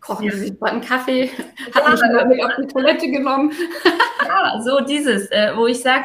kochen 0.00 0.30
sie 0.30 0.38
sich 0.38 0.62
einen 0.62 0.82
Kaffee, 0.82 1.30
hat 1.74 1.90
mich 1.90 2.28
mit 2.28 2.44
auf 2.44 2.52
die 2.60 2.66
Toilette 2.66 3.10
genommen. 3.10 3.52
ja, 4.26 4.60
so 4.62 4.80
dieses, 4.80 5.30
äh, 5.30 5.52
wo 5.56 5.66
ich 5.66 5.80
sage, 5.80 6.04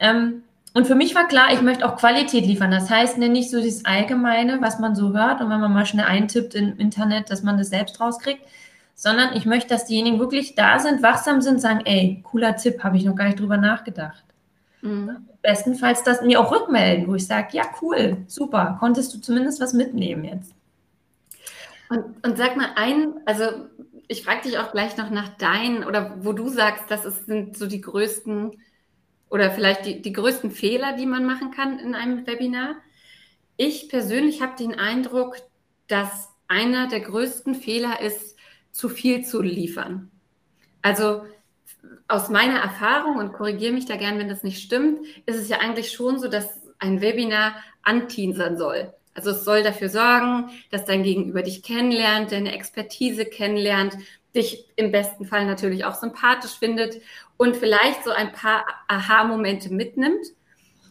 ähm, 0.00 0.42
und 0.74 0.86
für 0.86 0.94
mich 0.94 1.14
war 1.14 1.28
klar, 1.28 1.52
ich 1.52 1.62
möchte 1.62 1.86
auch 1.86 1.96
Qualität 1.96 2.46
liefern. 2.46 2.70
Das 2.70 2.90
heißt, 2.90 3.18
ne, 3.18 3.28
nicht 3.28 3.50
so 3.50 3.62
das 3.62 3.84
Allgemeine, 3.84 4.60
was 4.60 4.78
man 4.78 4.94
so 4.94 5.12
hört 5.12 5.40
und 5.40 5.50
wenn 5.50 5.60
man 5.60 5.72
mal 5.72 5.86
schnell 5.86 6.06
eintippt 6.06 6.54
im 6.54 6.78
Internet, 6.78 7.30
dass 7.30 7.42
man 7.42 7.58
das 7.58 7.68
selbst 7.68 8.00
rauskriegt, 8.00 8.42
sondern 8.94 9.36
ich 9.36 9.46
möchte, 9.46 9.68
dass 9.68 9.84
diejenigen 9.84 10.18
wirklich 10.18 10.54
da 10.54 10.78
sind, 10.78 11.02
wachsam 11.02 11.40
sind, 11.40 11.60
sagen, 11.60 11.82
ey, 11.84 12.22
cooler 12.24 12.56
Tipp, 12.56 12.82
habe 12.82 12.96
ich 12.96 13.04
noch 13.04 13.14
gar 13.14 13.26
nicht 13.26 13.38
drüber 13.38 13.58
nachgedacht. 13.58 14.24
Mhm. 14.82 15.28
Bestenfalls 15.42 16.02
das 16.02 16.22
mir 16.22 16.40
auch 16.40 16.52
rückmelden, 16.52 17.08
wo 17.08 17.14
ich 17.14 17.26
sage, 17.26 17.56
ja, 17.56 17.64
cool, 17.80 18.18
super, 18.26 18.76
konntest 18.78 19.14
du 19.14 19.20
zumindest 19.20 19.60
was 19.60 19.72
mitnehmen 19.72 20.24
jetzt. 20.24 20.52
Und, 21.88 22.24
und 22.24 22.36
sag 22.36 22.56
mal 22.56 22.70
ein, 22.76 23.14
also 23.24 23.44
ich 24.08 24.24
frage 24.24 24.42
dich 24.42 24.58
auch 24.58 24.72
gleich 24.72 24.96
noch 24.96 25.10
nach 25.10 25.28
deinen 25.36 25.84
oder 25.84 26.16
wo 26.20 26.32
du 26.32 26.48
sagst, 26.48 26.84
das 26.88 27.04
ist, 27.04 27.26
sind 27.26 27.56
so 27.56 27.66
die 27.66 27.80
größten 27.80 28.52
oder 29.30 29.50
vielleicht 29.50 29.86
die, 29.86 30.02
die 30.02 30.12
größten 30.12 30.50
Fehler, 30.50 30.94
die 30.94 31.06
man 31.06 31.24
machen 31.24 31.50
kann 31.52 31.78
in 31.78 31.94
einem 31.94 32.26
Webinar. 32.26 32.76
Ich 33.56 33.88
persönlich 33.88 34.42
habe 34.42 34.56
den 34.56 34.78
Eindruck, 34.78 35.36
dass 35.86 36.28
einer 36.48 36.88
der 36.88 37.00
größten 37.00 37.54
Fehler 37.54 38.00
ist, 38.00 38.36
zu 38.72 38.88
viel 38.88 39.24
zu 39.24 39.40
liefern. 39.42 40.10
Also 40.82 41.22
aus 42.08 42.28
meiner 42.28 42.60
Erfahrung, 42.60 43.16
und 43.16 43.32
korrigiere 43.32 43.72
mich 43.72 43.86
da 43.86 43.96
gern, 43.96 44.18
wenn 44.18 44.28
das 44.28 44.42
nicht 44.42 44.62
stimmt, 44.62 45.06
ist 45.26 45.36
es 45.36 45.48
ja 45.48 45.58
eigentlich 45.58 45.92
schon 45.92 46.18
so, 46.18 46.28
dass 46.28 46.48
ein 46.78 47.00
Webinar 47.00 47.54
anteasern 47.82 48.56
soll. 48.56 48.92
Also 49.14 49.30
es 49.30 49.44
soll 49.44 49.62
dafür 49.62 49.88
sorgen, 49.88 50.50
dass 50.70 50.84
dein 50.84 51.02
Gegenüber 51.02 51.42
dich 51.42 51.62
kennenlernt, 51.62 52.32
deine 52.32 52.52
Expertise 52.52 53.24
kennenlernt, 53.24 53.96
dich 54.34 54.66
im 54.76 54.90
besten 54.90 55.26
Fall 55.26 55.44
natürlich 55.44 55.84
auch 55.84 55.94
sympathisch 55.94 56.58
findet 56.58 57.02
und 57.36 57.56
vielleicht 57.56 58.04
so 58.04 58.10
ein 58.10 58.32
paar 58.32 58.64
Aha-Momente 58.88 59.72
mitnimmt. 59.72 60.26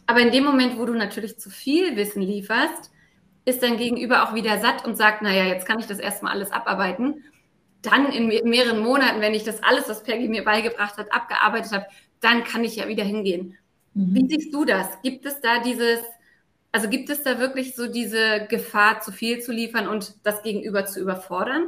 Aber 0.06 0.20
in 0.20 0.30
dem 0.30 0.44
Moment, 0.44 0.78
wo 0.78 0.84
du 0.84 0.94
natürlich 0.94 1.38
zu 1.38 1.50
viel 1.50 1.96
Wissen 1.96 2.22
lieferst, 2.22 2.90
ist 3.44 3.62
dein 3.62 3.76
Gegenüber 3.76 4.22
auch 4.22 4.34
wieder 4.34 4.60
satt 4.60 4.84
und 4.84 4.96
sagt, 4.96 5.22
naja, 5.22 5.44
jetzt 5.44 5.66
kann 5.66 5.80
ich 5.80 5.86
das 5.86 5.98
erstmal 5.98 6.32
alles 6.32 6.52
abarbeiten. 6.52 7.24
Dann 7.82 8.12
in 8.12 8.28
mehreren 8.48 8.78
Monaten, 8.78 9.20
wenn 9.20 9.34
ich 9.34 9.44
das 9.44 9.62
alles, 9.62 9.88
was 9.88 10.02
Peggy 10.04 10.28
mir 10.28 10.44
beigebracht 10.44 10.96
hat, 10.96 11.12
abgearbeitet 11.12 11.72
habe, 11.72 11.86
dann 12.20 12.44
kann 12.44 12.64
ich 12.64 12.76
ja 12.76 12.88
wieder 12.88 13.04
hingehen. 13.04 13.56
Mhm. 13.94 14.14
Wie 14.14 14.28
siehst 14.28 14.54
du 14.54 14.64
das? 14.64 14.86
Gibt 15.02 15.26
es 15.26 15.40
da 15.40 15.58
dieses, 15.58 16.00
also 16.70 16.88
gibt 16.88 17.10
es 17.10 17.22
da 17.22 17.38
wirklich 17.38 17.74
so 17.74 17.86
diese 17.86 18.46
Gefahr, 18.48 19.00
zu 19.00 19.12
viel 19.12 19.40
zu 19.40 19.52
liefern 19.52 19.88
und 19.88 20.14
das 20.22 20.42
Gegenüber 20.42 20.86
zu 20.86 21.00
überfordern? 21.00 21.64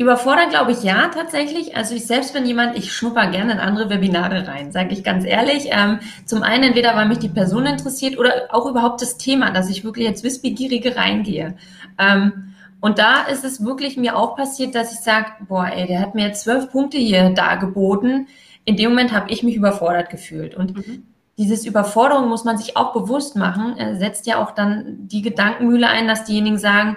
Überfordert 0.00 0.48
glaube 0.48 0.72
ich 0.72 0.82
ja 0.82 1.08
tatsächlich. 1.08 1.76
Also 1.76 1.94
ich 1.94 2.06
selbst 2.06 2.32
bin 2.32 2.46
jemand, 2.46 2.76
ich 2.76 2.90
schnupper 2.90 3.26
gerne 3.30 3.52
in 3.52 3.58
andere 3.58 3.90
Webinare 3.90 4.48
rein, 4.48 4.72
sage 4.72 4.94
ich 4.94 5.04
ganz 5.04 5.26
ehrlich. 5.26 5.68
Ähm, 5.70 6.00
zum 6.24 6.42
einen 6.42 6.64
entweder, 6.64 6.96
weil 6.96 7.06
mich 7.06 7.18
die 7.18 7.28
Person 7.28 7.66
interessiert 7.66 8.18
oder 8.18 8.48
auch 8.48 8.64
überhaupt 8.64 9.02
das 9.02 9.18
Thema, 9.18 9.50
dass 9.50 9.68
ich 9.68 9.84
wirklich 9.84 10.06
jetzt 10.06 10.24
wissbegierige 10.24 10.96
reingehe. 10.96 11.54
Ähm, 11.98 12.49
und 12.80 12.98
da 12.98 13.24
ist 13.24 13.44
es 13.44 13.64
wirklich 13.64 13.96
mir 13.96 14.16
auch 14.16 14.36
passiert, 14.36 14.74
dass 14.74 14.92
ich 14.92 15.00
sage, 15.00 15.26
boah, 15.46 15.66
ey, 15.66 15.86
der 15.86 16.00
hat 16.00 16.14
mir 16.14 16.26
jetzt 16.26 16.42
zwölf 16.42 16.70
Punkte 16.70 16.98
hier 16.98 17.30
dargeboten. 17.30 18.28
In 18.64 18.76
dem 18.76 18.90
Moment 18.90 19.12
habe 19.12 19.30
ich 19.30 19.42
mich 19.42 19.54
überfordert 19.54 20.08
gefühlt. 20.10 20.54
Und 20.54 20.76
mhm. 20.76 21.06
dieses 21.36 21.66
Überforderung 21.66 22.28
muss 22.28 22.44
man 22.44 22.56
sich 22.56 22.76
auch 22.76 22.92
bewusst 22.92 23.36
machen, 23.36 23.76
äh, 23.76 23.96
setzt 23.96 24.26
ja 24.26 24.42
auch 24.42 24.52
dann 24.52 25.08
die 25.08 25.20
Gedankenmühle 25.20 25.88
ein, 25.88 26.08
dass 26.08 26.24
diejenigen 26.24 26.58
sagen, 26.58 26.96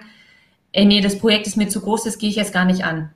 ey, 0.72 0.86
nee, 0.86 1.02
das 1.02 1.20
Projekt 1.20 1.48
ist 1.48 1.58
mir 1.58 1.68
zu 1.68 1.82
groß, 1.82 2.04
das 2.04 2.18
gehe 2.18 2.30
ich 2.30 2.38
jetzt 2.38 2.54
gar 2.54 2.66
nicht 2.66 2.86
an. 2.86 3.10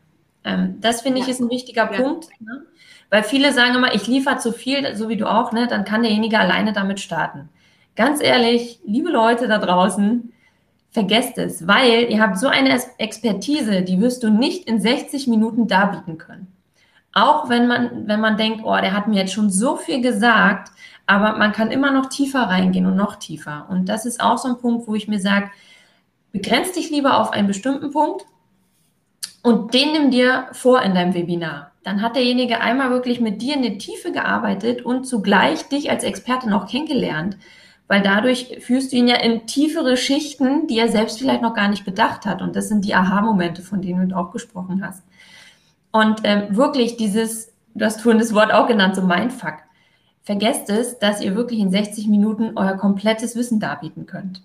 Ähm, 0.43 0.77
das 0.81 1.01
finde 1.01 1.21
ich 1.21 1.27
ist 1.27 1.39
ein 1.39 1.49
wichtiger 1.49 1.91
ja. 1.91 2.01
Punkt, 2.01 2.27
ne? 2.39 2.63
weil 3.09 3.23
viele 3.23 3.53
sagen 3.53 3.75
immer, 3.75 3.95
ich 3.95 4.07
liefere 4.07 4.37
zu 4.37 4.51
viel, 4.51 4.95
so 4.95 5.07
wie 5.07 5.17
du 5.17 5.29
auch, 5.29 5.53
ne? 5.53 5.67
dann 5.67 5.85
kann 5.85 6.03
derjenige 6.03 6.39
alleine 6.39 6.73
damit 6.73 6.99
starten. 6.99 7.49
Ganz 7.95 8.21
ehrlich, 8.21 8.79
liebe 8.85 9.09
Leute 9.09 9.47
da 9.47 9.57
draußen, 9.57 10.33
vergesst 10.97 11.37
es, 11.37 11.67
weil 11.67 12.09
ihr 12.09 12.19
habt 12.19 12.39
so 12.39 12.47
eine 12.47 12.81
Expertise, 12.97 13.83
die 13.83 14.01
wirst 14.01 14.23
du 14.23 14.31
nicht 14.31 14.67
in 14.67 14.81
60 14.81 15.27
Minuten 15.27 15.67
darbieten 15.67 16.17
können. 16.17 16.47
Auch 17.13 17.49
wenn 17.49 17.67
man, 17.67 18.07
wenn 18.07 18.19
man 18.19 18.35
denkt, 18.35 18.61
oh, 18.63 18.75
der 18.81 18.93
hat 18.93 19.07
mir 19.07 19.17
jetzt 19.17 19.33
schon 19.33 19.51
so 19.51 19.75
viel 19.75 20.01
gesagt, 20.01 20.71
aber 21.05 21.37
man 21.37 21.51
kann 21.51 21.69
immer 21.69 21.91
noch 21.91 22.07
tiefer 22.07 22.39
reingehen 22.39 22.87
und 22.87 22.95
noch 22.95 23.17
tiefer. 23.17 23.67
Und 23.69 23.89
das 23.89 24.07
ist 24.07 24.19
auch 24.19 24.39
so 24.39 24.47
ein 24.47 24.57
Punkt, 24.57 24.87
wo 24.87 24.95
ich 24.95 25.07
mir 25.07 25.19
sage, 25.19 25.51
begrenz 26.31 26.71
dich 26.71 26.89
lieber 26.89 27.21
auf 27.21 27.31
einen 27.31 27.47
bestimmten 27.47 27.91
Punkt 27.91 28.25
und 29.43 29.75
den 29.75 29.91
nimm 29.91 30.09
dir 30.09 30.47
vor 30.53 30.81
in 30.81 30.95
deinem 30.95 31.13
Webinar. 31.13 31.73
Dann 31.83 32.01
hat 32.01 32.15
derjenige 32.15 32.59
einmal 32.59 32.89
wirklich 32.89 33.19
mit 33.19 33.43
dir 33.43 33.53
in 33.53 33.61
die 33.61 33.77
Tiefe 33.77 34.11
gearbeitet 34.11 34.83
und 34.83 35.05
zugleich 35.05 35.69
dich 35.69 35.91
als 35.91 36.03
Experte 36.03 36.49
noch 36.49 36.67
kennengelernt, 36.67 37.37
weil 37.87 38.01
dadurch 38.01 38.57
führst 38.61 38.91
du 38.91 38.97
ihn 38.97 39.07
ja 39.07 39.15
in 39.15 39.47
tiefere 39.47 39.95
Schichten, 39.95 40.67
die 40.67 40.77
er 40.77 40.89
selbst 40.89 41.19
vielleicht 41.19 41.41
noch 41.41 41.53
gar 41.53 41.69
nicht 41.69 41.85
bedacht 41.85 42.25
hat. 42.25 42.41
Und 42.41 42.55
das 42.55 42.67
sind 42.67 42.83
die 42.83 42.95
Aha-Momente, 42.95 43.61
von 43.61 43.81
denen 43.81 44.09
du 44.09 44.17
auch 44.17 44.31
gesprochen 44.31 44.85
hast. 44.85 45.03
Und 45.91 46.21
ähm, 46.23 46.55
wirklich 46.55 46.97
dieses, 46.97 47.53
du 47.75 47.85
hast 47.85 48.01
vorhin 48.01 48.19
das 48.19 48.33
Wort 48.33 48.53
auch 48.53 48.67
genannt, 48.67 48.95
so 48.95 49.01
Mindfuck. 49.01 49.55
Vergesst 50.23 50.69
es, 50.69 50.99
dass 50.99 51.21
ihr 51.21 51.35
wirklich 51.35 51.59
in 51.59 51.71
60 51.71 52.07
Minuten 52.07 52.57
euer 52.57 52.75
komplettes 52.75 53.37
Wissen 53.37 53.61
darbieten 53.61 54.05
könnt. 54.05 54.41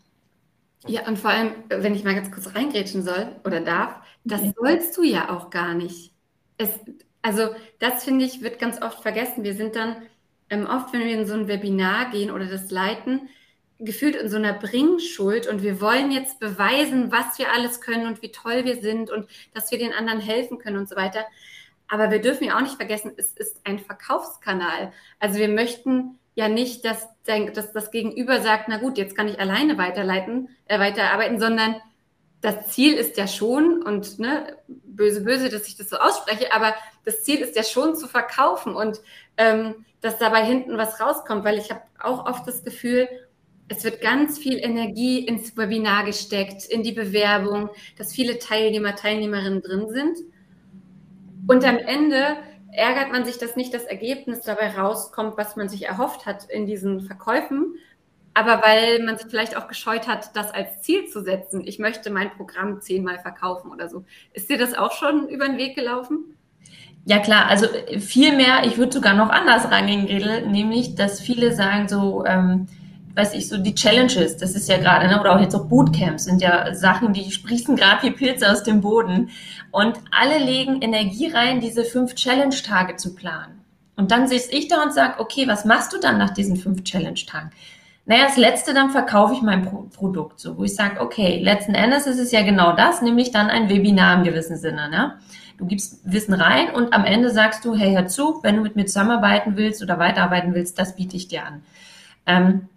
Ja, 0.87 1.07
und 1.09 1.19
vor 1.19 1.31
allem, 1.31 1.53
wenn 1.69 1.95
ich 1.95 2.05
mal 2.05 2.15
ganz 2.15 2.31
kurz 2.31 2.55
reingrätschen 2.55 3.03
soll 3.03 3.29
oder 3.45 3.61
darf, 3.61 3.97
das 4.25 4.41
sollst 4.57 4.97
du 4.97 5.03
ja 5.03 5.31
auch 5.31 5.51
gar 5.51 5.75
nicht. 5.75 6.13
Es, 6.59 6.71
also, 7.23 7.49
das 7.81 8.05
finde 8.05 8.25
ich, 8.25 8.43
wird 8.43 8.61
ganz 8.61 8.81
oft 8.81 9.03
vergessen. 9.03 9.43
Wir 9.43 9.55
sind 9.55 9.75
dann 9.75 9.97
ähm, 10.53 10.67
oft, 10.67 10.93
wenn 10.93 11.01
wir 11.01 11.19
in 11.19 11.27
so 11.27 11.33
ein 11.33 11.49
Webinar 11.49 12.11
gehen 12.11 12.31
oder 12.31 12.45
das 12.45 12.71
leiten, 12.71 13.29
gefühlt 13.79 14.15
in 14.15 14.29
so 14.29 14.37
einer 14.37 14.53
Bringschuld 14.53 15.49
und 15.49 15.63
wir 15.63 15.81
wollen 15.81 16.13
jetzt 16.13 16.39
beweisen, 16.39 17.11
was 17.11 17.39
wir 17.39 17.53
alles 17.53 17.81
können 17.81 18.07
und 18.07 18.23
wie 18.23 18.31
toll 18.31 18.65
wir 18.65 18.81
sind 18.81 19.11
und 19.11 19.29
dass 19.55 19.71
wir 19.73 19.79
den 19.79 19.95
anderen 19.95 20.21
helfen 20.21 20.59
können 20.59 20.77
und 20.77 20.89
so 20.89 20.95
weiter. 20.95 21.25
Aber 21.89 22.11
wir 22.11 22.21
dürfen 22.21 22.45
ja 22.45 22.57
auch 22.57 22.61
nicht 22.61 22.77
vergessen, 22.77 23.13
es 23.17 23.33
ist 23.33 23.61
ein 23.65 23.79
Verkaufskanal. 23.79 24.93
Also 25.19 25.39
wir 25.39 25.49
möchten 25.49 26.19
ja 26.35 26.49
nicht, 26.49 26.85
dass, 26.85 27.09
dass 27.25 27.73
das 27.73 27.91
Gegenüber 27.91 28.41
sagt, 28.41 28.67
na 28.69 28.77
gut, 28.77 28.99
jetzt 28.99 29.17
kann 29.17 29.29
ich 29.29 29.41
alleine 29.41 29.79
weiterleiten, 29.79 30.51
äh, 30.67 30.79
weiterarbeiten, 30.79 31.41
sondern 31.41 31.77
das 32.43 32.67
Ziel 32.69 32.95
ist 32.95 33.17
ja 33.17 33.27
schon, 33.27 33.83
und 33.83 34.19
ne, 34.19 34.57
böse, 34.67 35.23
böse, 35.23 35.49
dass 35.49 35.69
ich 35.69 35.77
das 35.77 35.89
so 35.89 35.97
ausspreche, 35.97 36.53
aber 36.53 36.75
das 37.05 37.23
Ziel 37.23 37.41
ist 37.41 37.57
ja 37.57 37.63
schon 37.63 37.97
zu 37.97 38.09
verkaufen 38.09 38.75
und 38.75 39.01
ähm, 39.37 39.85
dass 40.01 40.19
dabei 40.19 40.45
hinten 40.45 40.77
was 40.79 41.01
rauskommt, 41.01 41.45
weil 41.45 41.59
ich 41.59 41.71
habe 41.71 41.83
auch 42.01 42.27
oft 42.27 42.47
das 42.47 42.62
Gefühl, 42.65 43.09
es 43.69 43.85
wird 43.85 44.01
ganz 44.01 44.39
viel 44.39 44.59
Energie 44.59 45.21
ins 45.27 45.57
Webinar 45.57 46.05
gesteckt, 46.05 46.65
in 46.67 46.83
die 46.83 46.93
Bewerbung, 46.93 47.71
dass 47.97 48.12
viele 48.12 48.39
Teilnehmer, 48.39 48.95
Teilnehmerinnen 48.97 49.62
drin 49.62 49.89
sind. 49.89 50.19
Und 51.47 51.65
am 51.65 51.79
Ende 51.79 52.37
ärgert 52.73 53.12
man 53.12 53.25
sich, 53.25 53.39
dass 53.39 53.57
nicht 53.57 53.75
das 53.75 53.85
Ergebnis 53.85 54.43
dabei 54.43 54.77
rauskommt, 54.77 55.37
was 55.37 55.57
man 55.57 55.69
sich 55.69 55.85
erhofft 55.87 56.27
hat 56.27 56.45
in 56.51 56.67
diesen 56.67 57.01
Verkäufen. 57.03 57.77
aber 58.35 58.62
weil 58.62 59.03
man 59.03 59.19
sich 59.19 59.27
vielleicht 59.29 59.57
auch 59.57 59.69
gescheut 59.69 60.07
hat, 60.09 60.35
das 60.37 60.53
als 60.53 60.81
Ziel 60.83 61.07
zu 61.09 61.23
setzen. 61.23 61.62
Ich 61.67 61.79
möchte 61.79 62.11
mein 62.11 62.31
Programm 62.33 62.81
zehnmal 62.81 63.19
verkaufen 63.19 63.71
oder 63.71 63.89
so. 63.89 64.05
Ist 64.33 64.49
dir 64.51 64.59
das 64.59 64.75
auch 64.75 64.93
schon 64.93 65.29
über 65.29 65.47
den 65.47 65.59
Weg 65.59 65.75
gelaufen? 65.77 66.37
Ja 67.05 67.19
klar, 67.19 67.47
also 67.47 67.67
viel 67.99 68.37
mehr, 68.37 68.65
ich 68.65 68.79
würde 68.79 68.93
sogar 68.93 69.15
noch 69.15 69.31
anders 69.31 69.71
rangehen, 69.71 70.07
Gretel, 70.07 70.47
nämlich, 70.47 70.95
dass 70.95 71.21
viele 71.21 71.53
sagen 71.53 71.89
so, 71.89 72.25
ähm, 72.25 72.69
weiß 73.15 73.35
ich, 73.35 73.49
so 73.49 73.59
die 73.59 73.75
Challenges, 73.75 74.37
das 74.37 74.55
ist 74.55 74.69
ja 74.69 74.79
gerade, 74.79 75.09
ne, 75.09 75.21
oder 75.21 75.35
auch 75.35 75.41
jetzt 75.41 75.55
auch 75.55 75.67
Bootcamps 75.67 76.25
sind 76.25 76.41
ja 76.41 76.73
Sachen, 76.75 77.13
die 77.13 77.31
sprießen 77.31 77.77
gerade 77.77 78.05
wie 78.05 78.13
Pilze 78.13 78.51
aus 78.51 78.63
dem 78.63 78.81
Boden. 78.81 79.31
Und 79.71 79.99
alle 80.11 80.39
legen 80.39 80.81
Energie 80.81 81.29
rein, 81.29 81.61
diese 81.61 81.85
fünf 81.85 82.15
Challenge-Tage 82.15 82.97
zu 82.97 83.15
planen. 83.15 83.65
Und 83.97 84.11
dann 84.11 84.29
sehe 84.29 84.41
ich 84.51 84.69
da 84.69 84.83
und 84.83 84.95
sage, 84.95 85.19
okay, 85.19 85.47
was 85.47 85.65
machst 85.65 85.93
du 85.93 85.99
dann 85.99 86.19
nach 86.19 86.31
diesen 86.31 86.57
fünf 86.57 86.85
Challenge-Tagen? 86.85 87.51
Naja, 88.07 88.25
das 88.25 88.37
letzte, 88.37 88.75
dann 88.75 88.91
verkaufe 88.91 89.35
ich 89.35 89.43
mein 89.43 89.63
Pro 89.63 89.89
Produkt, 89.95 90.41
so, 90.41 90.57
wo 90.57 90.65
ich 90.65 90.75
sage, 90.75 91.01
okay, 91.01 91.41
letzten 91.41 91.75
Endes 91.75 92.07
ist 92.07 92.19
es 92.19 92.33
ja 92.33 92.43
genau 92.43 92.75
das, 92.75 93.03
nämlich 93.03 93.31
dann 93.31 93.49
ein 93.49 93.69
Webinar 93.69 94.17
im 94.17 94.25
gewissen 94.25 94.57
Sinne, 94.57 94.89
ne? 94.89 95.19
Du 95.62 95.69
gibst 95.69 96.00
Wissen 96.02 96.35
rein 96.35 96.75
und 96.75 96.92
am 96.92 97.04
Ende 97.04 97.31
sagst 97.31 97.64
du, 97.64 97.76
hey, 97.76 97.95
hör 97.95 98.09
zu, 98.09 98.40
wenn 98.42 98.57
du 98.57 98.62
mit 98.62 98.75
mir 98.75 98.85
zusammenarbeiten 98.85 99.57
willst 99.57 99.81
oder 99.81 99.97
weiterarbeiten 100.00 100.54
willst, 100.54 100.76
das 100.76 100.97
biete 100.97 101.16
ich 101.16 101.28
dir 101.28 101.47
an. 101.47 101.62
Ähm, 102.26 102.69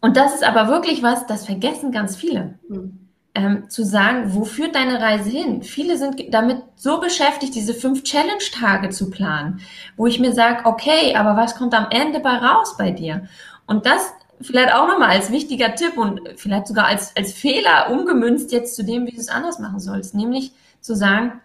und 0.00 0.16
das 0.16 0.34
ist 0.34 0.42
aber 0.42 0.68
wirklich 0.68 1.02
was, 1.02 1.26
das 1.26 1.44
vergessen 1.44 1.92
ganz 1.92 2.16
viele. 2.16 2.54
Mhm. 2.70 3.00
Ähm, 3.34 3.68
zu 3.68 3.84
sagen, 3.84 4.32
wo 4.32 4.46
führt 4.46 4.74
deine 4.74 4.98
Reise 4.98 5.28
hin? 5.28 5.62
Viele 5.62 5.98
sind 5.98 6.32
damit 6.32 6.62
so 6.74 7.00
beschäftigt, 7.00 7.54
diese 7.54 7.74
fünf 7.74 8.02
Challenge-Tage 8.02 8.88
zu 8.88 9.10
planen, 9.10 9.60
wo 9.98 10.06
ich 10.06 10.18
mir 10.18 10.32
sage, 10.32 10.64
okay, 10.64 11.14
aber 11.16 11.36
was 11.36 11.54
kommt 11.54 11.74
am 11.74 11.88
Ende 11.90 12.20
bei 12.20 12.34
raus 12.34 12.78
bei 12.78 12.92
dir? 12.92 13.28
Und 13.66 13.84
das 13.84 14.10
vielleicht 14.40 14.72
auch 14.72 14.88
nochmal 14.88 15.10
als 15.10 15.30
wichtiger 15.30 15.74
Tipp 15.74 15.98
und 15.98 16.22
vielleicht 16.36 16.66
sogar 16.66 16.86
als, 16.86 17.14
als 17.14 17.34
Fehler 17.34 17.90
umgemünzt 17.90 18.52
jetzt 18.52 18.74
zu 18.74 18.84
dem, 18.84 19.06
wie 19.06 19.12
du 19.12 19.20
es 19.20 19.28
anders 19.28 19.58
machen 19.58 19.80
sollst, 19.80 20.14
nämlich 20.14 20.52
zu 20.80 20.94
sagen, 20.94 21.42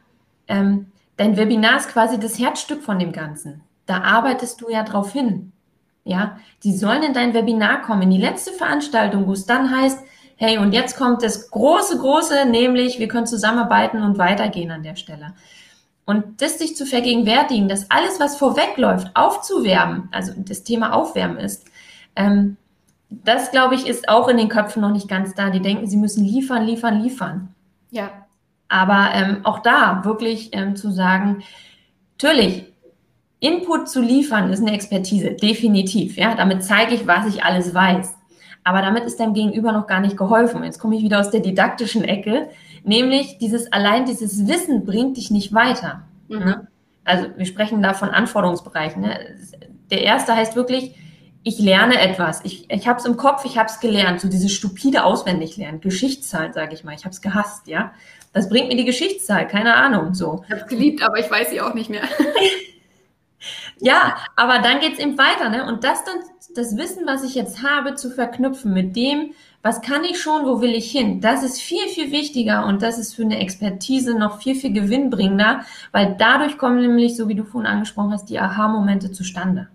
ähm, 0.47 0.91
dein 1.17 1.37
Webinar 1.37 1.77
ist 1.77 1.89
quasi 1.89 2.19
das 2.19 2.39
Herzstück 2.39 2.83
von 2.83 2.99
dem 2.99 3.11
Ganzen. 3.11 3.61
Da 3.85 4.01
arbeitest 4.01 4.61
du 4.61 4.69
ja 4.69 4.83
drauf 4.83 5.11
hin. 5.11 5.51
Ja, 6.03 6.39
die 6.63 6.75
sollen 6.75 7.03
in 7.03 7.13
dein 7.13 7.33
Webinar 7.33 7.83
kommen, 7.83 8.01
in 8.03 8.09
die 8.09 8.17
letzte 8.17 8.51
Veranstaltung, 8.51 9.27
wo 9.27 9.33
es 9.33 9.45
dann 9.45 9.75
heißt, 9.75 10.03
hey, 10.37 10.57
und 10.57 10.71
jetzt 10.71 10.97
kommt 10.97 11.21
das 11.21 11.51
große, 11.51 11.99
große, 11.99 12.45
nämlich 12.45 12.97
wir 12.97 13.07
können 13.07 13.27
zusammenarbeiten 13.27 14.01
und 14.01 14.17
weitergehen 14.17 14.71
an 14.71 14.81
der 14.81 14.95
Stelle. 14.95 15.33
Und 16.05 16.41
das 16.41 16.57
sich 16.57 16.75
zu 16.75 16.87
vergegenwärtigen, 16.87 17.67
dass 17.67 17.91
alles, 17.91 18.19
was 18.19 18.37
vorwegläuft, 18.37 19.11
aufzuwärmen, 19.13 20.09
also 20.11 20.33
das 20.35 20.63
Thema 20.63 20.93
Aufwärmen 20.93 21.37
ist, 21.37 21.67
ähm, 22.15 22.57
das, 23.11 23.51
glaube 23.51 23.75
ich, 23.75 23.85
ist 23.85 24.09
auch 24.09 24.27
in 24.29 24.37
den 24.37 24.49
Köpfen 24.49 24.81
noch 24.81 24.91
nicht 24.91 25.07
ganz 25.07 25.35
da. 25.35 25.49
Die 25.49 25.61
denken, 25.61 25.85
sie 25.85 25.97
müssen 25.97 26.23
liefern, 26.23 26.65
liefern, 26.65 27.01
liefern. 27.01 27.53
Ja. 27.91 28.09
Aber 28.71 29.09
ähm, 29.13 29.41
auch 29.43 29.59
da 29.59 30.05
wirklich 30.05 30.51
ähm, 30.53 30.77
zu 30.77 30.91
sagen, 30.91 31.43
natürlich, 32.13 32.71
Input 33.41 33.89
zu 33.89 34.01
liefern 34.01 34.53
ist 34.53 34.61
eine 34.61 34.71
Expertise, 34.71 35.31
definitiv. 35.31 36.15
Ja, 36.15 36.35
damit 36.35 36.63
zeige 36.63 36.95
ich, 36.95 37.05
was 37.05 37.27
ich 37.27 37.43
alles 37.43 37.73
weiß. 37.73 38.15
Aber 38.63 38.81
damit 38.81 39.03
ist 39.03 39.19
deinem 39.19 39.33
Gegenüber 39.33 39.73
noch 39.73 39.87
gar 39.87 39.99
nicht 39.99 40.15
geholfen. 40.15 40.63
Jetzt 40.63 40.79
komme 40.79 40.95
ich 40.95 41.03
wieder 41.03 41.19
aus 41.19 41.31
der 41.31 41.41
didaktischen 41.41 42.05
Ecke, 42.05 42.47
nämlich 42.85 43.39
dieses 43.39 43.73
allein 43.73 44.05
dieses 44.05 44.47
Wissen 44.47 44.85
bringt 44.85 45.17
dich 45.17 45.31
nicht 45.31 45.53
weiter. 45.53 46.03
Mhm. 46.29 46.39
Ne? 46.39 46.67
Also 47.03 47.27
wir 47.35 47.45
sprechen 47.45 47.83
da 47.83 47.93
von 47.93 48.09
Anforderungsbereichen. 48.09 49.01
Ne? 49.01 49.35
Der 49.89 50.01
erste 50.03 50.33
heißt 50.33 50.55
wirklich, 50.55 50.95
ich 51.43 51.59
lerne 51.59 51.99
etwas. 51.99 52.45
Ich, 52.45 52.69
ich 52.71 52.87
habe 52.87 52.99
es 52.99 53.05
im 53.05 53.17
Kopf, 53.17 53.43
ich 53.43 53.57
habe 53.57 53.67
es 53.67 53.81
gelernt. 53.81 54.21
So 54.21 54.29
dieses 54.29 54.53
stupide 54.53 55.03
Auswendiglernen, 55.03 55.81
Geschichtszahlen, 55.81 56.53
sage 56.53 56.73
ich 56.73 56.85
mal. 56.85 56.93
Ich 56.93 57.03
habe 57.03 57.09
es 57.09 57.21
gehasst, 57.21 57.67
ja. 57.67 57.91
Das 58.33 58.49
bringt 58.49 58.69
mir 58.69 58.77
die 58.77 58.85
Geschichtszahl, 58.85 59.47
keine 59.47 59.75
Ahnung. 59.75 60.13
So. 60.13 60.43
Ich 60.45 60.51
habe 60.51 60.61
es 60.61 60.67
geliebt, 60.67 61.03
aber 61.03 61.19
ich 61.19 61.29
weiß 61.29 61.49
sie 61.49 61.61
auch 61.61 61.73
nicht 61.73 61.89
mehr. 61.89 62.03
ja, 63.79 64.15
aber 64.35 64.59
dann 64.59 64.79
geht's 64.79 64.99
eben 64.99 65.17
weiter, 65.17 65.49
ne? 65.49 65.65
Und 65.65 65.83
das 65.83 66.03
dann, 66.05 66.15
das 66.55 66.77
Wissen, 66.77 67.05
was 67.05 67.23
ich 67.23 67.35
jetzt 67.35 67.63
habe, 67.63 67.95
zu 67.95 68.09
verknüpfen 68.09 68.73
mit 68.73 68.95
dem, 68.95 69.33
was 69.63 69.81
kann 69.81 70.03
ich 70.03 70.19
schon, 70.19 70.45
wo 70.45 70.61
will 70.61 70.73
ich 70.73 70.91
hin? 70.91 71.21
Das 71.21 71.43
ist 71.43 71.61
viel, 71.61 71.87
viel 71.87 72.11
wichtiger 72.11 72.65
und 72.65 72.81
das 72.81 72.97
ist 72.97 73.15
für 73.15 73.21
eine 73.23 73.39
Expertise 73.39 74.17
noch 74.17 74.41
viel, 74.41 74.55
viel 74.55 74.73
gewinnbringender, 74.73 75.61
weil 75.91 76.15
dadurch 76.17 76.57
kommen 76.57 76.81
nämlich, 76.81 77.15
so 77.15 77.27
wie 77.27 77.35
du 77.35 77.43
vorhin 77.43 77.69
angesprochen 77.69 78.11
hast, 78.11 78.29
die 78.29 78.39
Aha-Momente 78.39 79.11
zustande. 79.11 79.67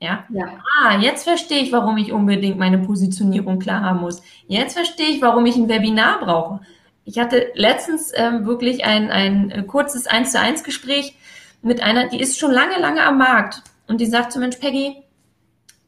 Ja? 0.00 0.24
ja. 0.30 0.48
Ah, 0.80 0.98
jetzt 0.98 1.24
verstehe 1.24 1.62
ich, 1.62 1.72
warum 1.72 1.96
ich 1.96 2.12
unbedingt 2.12 2.58
meine 2.58 2.78
Positionierung 2.78 3.58
klar 3.58 3.82
haben 3.82 4.00
muss. 4.00 4.20
Jetzt 4.48 4.74
verstehe 4.74 5.08
ich, 5.08 5.22
warum 5.22 5.46
ich 5.46 5.56
ein 5.56 5.68
Webinar 5.68 6.20
brauche. 6.20 6.60
Ich 7.04 7.18
hatte 7.18 7.48
letztens 7.54 8.12
ähm, 8.14 8.46
wirklich 8.46 8.84
ein, 8.84 9.10
ein 9.10 9.50
äh, 9.50 9.62
kurzes 9.64 10.06
1 10.06 10.32
zu 10.32 10.38
1 10.38 10.64
Gespräch 10.64 11.16
mit 11.62 11.82
einer, 11.82 12.08
die 12.08 12.20
ist 12.20 12.38
schon 12.38 12.52
lange, 12.52 12.78
lange 12.78 13.04
am 13.04 13.18
Markt 13.18 13.62
und 13.88 14.00
die 14.00 14.06
sagt 14.06 14.32
zu 14.32 14.38
Mensch, 14.38 14.56
Peggy, 14.56 14.96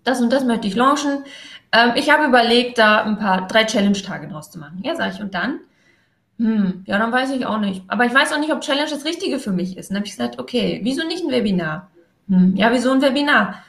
das 0.02 0.20
und 0.20 0.32
das 0.32 0.44
möchte 0.44 0.66
ich 0.66 0.74
launchen. 0.74 1.24
Ähm, 1.72 1.92
ich 1.96 2.10
habe 2.10 2.26
überlegt, 2.26 2.78
da 2.78 3.02
ein 3.02 3.18
paar, 3.18 3.46
drei 3.46 3.64
Challenge-Tage 3.64 4.28
draus 4.28 4.50
zu 4.50 4.58
machen. 4.58 4.80
Ja, 4.84 4.94
sage 4.96 5.12
ich. 5.14 5.20
Und 5.20 5.34
dann? 5.34 5.60
Hm, 6.38 6.84
ja, 6.86 6.98
dann 6.98 7.12
weiß 7.12 7.30
ich 7.30 7.46
auch 7.46 7.58
nicht. 7.58 7.82
Aber 7.88 8.04
ich 8.04 8.14
weiß 8.14 8.32
auch 8.32 8.38
nicht, 8.38 8.52
ob 8.52 8.60
Challenge 8.60 8.90
das 8.90 9.04
Richtige 9.04 9.38
für 9.38 9.52
mich 9.52 9.76
ist. 9.76 9.90
Und 9.90 9.94
dann 9.94 10.00
habe 10.00 10.06
ich 10.06 10.12
gesagt, 10.12 10.38
okay, 10.38 10.80
wieso 10.82 11.06
nicht 11.06 11.24
ein 11.24 11.30
Webinar? 11.30 11.90
Hm, 12.28 12.56
ja, 12.56 12.72
wieso 12.72 12.92
ein 12.92 13.02
Webinar? 13.02 13.62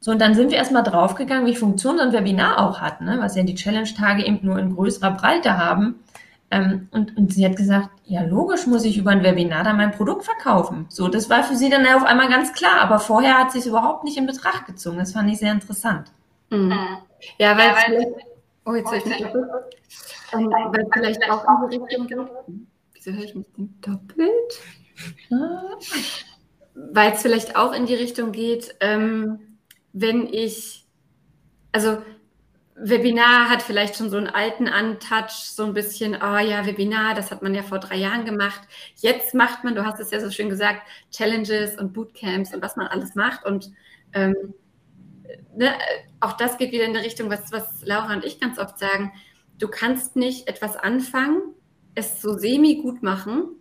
So, 0.00 0.12
und 0.12 0.20
dann 0.20 0.34
sind 0.34 0.50
wir 0.50 0.56
erstmal 0.56 0.82
draufgegangen, 0.82 1.46
wie 1.46 1.54
Funktion 1.54 1.98
so 1.98 2.02
ein 2.02 2.12
Webinar 2.12 2.58
auch 2.58 2.80
hat, 2.80 3.02
ne? 3.02 3.18
was 3.20 3.36
ja 3.36 3.42
die 3.42 3.54
Challenge-Tage 3.54 4.24
eben 4.24 4.38
nur 4.42 4.58
in 4.58 4.74
größerer 4.74 5.10
Breite 5.10 5.58
haben. 5.58 5.96
Ähm, 6.52 6.88
und, 6.90 7.16
und 7.16 7.32
sie 7.32 7.44
hat 7.44 7.56
gesagt, 7.56 7.90
ja, 8.04 8.22
logisch 8.22 8.66
muss 8.66 8.84
ich 8.84 8.98
über 8.98 9.10
ein 9.12 9.22
Webinar 9.22 9.62
dann 9.62 9.76
mein 9.76 9.92
Produkt 9.92 10.24
verkaufen. 10.24 10.86
So, 10.88 11.08
das 11.08 11.30
war 11.30 11.44
für 11.44 11.54
sie 11.54 11.70
dann 11.70 11.86
auf 11.86 12.04
einmal 12.04 12.28
ganz 12.28 12.52
klar, 12.52 12.80
aber 12.80 12.98
vorher 12.98 13.38
hat 13.38 13.52
sie 13.52 13.60
es 13.60 13.66
überhaupt 13.66 14.02
nicht 14.02 14.16
in 14.16 14.26
Betracht 14.26 14.66
gezogen. 14.66 14.98
Das 14.98 15.12
fand 15.12 15.30
ich 15.30 15.38
sehr 15.38 15.52
interessant. 15.52 16.10
Mhm. 16.50 16.72
Ja, 17.38 17.56
weil, 17.56 17.68
ja, 17.68 17.76
weil 17.76 18.14
oh, 18.64 18.74
jetzt 18.74 18.90
höre 18.90 18.98
ich 18.98 19.06
mich 19.06 19.18
doppelt. 19.18 19.48
Ähm, 20.32 20.50
weil 20.50 20.86
vielleicht 20.92 21.30
auch 21.30 21.44
in 21.62 21.70
die 21.70 21.76
Richtung 21.76 22.06
geht. 22.06 22.18
Wieso 22.94 23.12
höre 23.12 23.24
ich 23.24 23.34
mich 23.34 23.46
denn 23.56 23.74
doppelt? 23.80 24.60
Ah. 25.32 25.62
Weil 26.74 27.12
es 27.12 27.22
vielleicht 27.22 27.56
auch 27.56 27.72
in 27.72 27.86
die 27.86 27.94
Richtung 27.94 28.32
geht, 28.32 28.74
ähm, 28.80 29.38
wenn 29.92 30.26
ich, 30.26 30.86
also 31.72 31.98
Webinar 32.82 33.50
hat 33.50 33.62
vielleicht 33.62 33.96
schon 33.96 34.10
so 34.10 34.16
einen 34.16 34.26
alten 34.26 34.66
Antouch, 34.66 35.30
so 35.30 35.64
ein 35.64 35.74
bisschen, 35.74 36.14
oh 36.14 36.38
ja, 36.38 36.64
Webinar, 36.66 37.14
das 37.14 37.30
hat 37.30 37.42
man 37.42 37.54
ja 37.54 37.62
vor 37.62 37.78
drei 37.78 37.96
Jahren 37.96 38.24
gemacht. 38.24 38.60
Jetzt 38.96 39.34
macht 39.34 39.64
man, 39.64 39.74
du 39.74 39.84
hast 39.84 40.00
es 40.00 40.10
ja 40.10 40.20
so 40.20 40.30
schön 40.30 40.48
gesagt, 40.48 40.82
Challenges 41.10 41.76
und 41.76 41.92
Bootcamps 41.92 42.54
und 42.54 42.62
was 42.62 42.76
man 42.76 42.86
alles 42.86 43.14
macht. 43.14 43.44
Und 43.44 43.70
ähm, 44.12 44.54
ne, 45.56 45.74
auch 46.20 46.32
das 46.32 46.58
geht 46.58 46.72
wieder 46.72 46.84
in 46.84 46.94
die 46.94 47.00
Richtung, 47.00 47.30
was, 47.30 47.52
was 47.52 47.84
Laura 47.84 48.14
und 48.14 48.24
ich 48.24 48.40
ganz 48.40 48.58
oft 48.58 48.78
sagen. 48.78 49.12
Du 49.58 49.68
kannst 49.68 50.16
nicht 50.16 50.48
etwas 50.48 50.76
anfangen, 50.76 51.42
es 51.94 52.22
so 52.22 52.38
semi 52.38 52.76
gut 52.76 53.02
machen, 53.02 53.56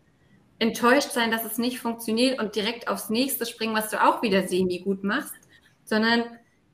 enttäuscht 0.60 1.12
sein, 1.12 1.32
dass 1.32 1.46
es 1.46 1.58
nicht 1.58 1.80
funktioniert 1.80 2.40
und 2.40 2.56
direkt 2.56 2.88
aufs 2.88 3.10
nächste 3.10 3.46
springen, 3.46 3.76
was 3.76 3.90
du 3.90 4.02
auch 4.02 4.22
wieder 4.22 4.48
semi 4.48 4.80
gut 4.80 5.04
machst 5.04 5.34
sondern 5.90 6.24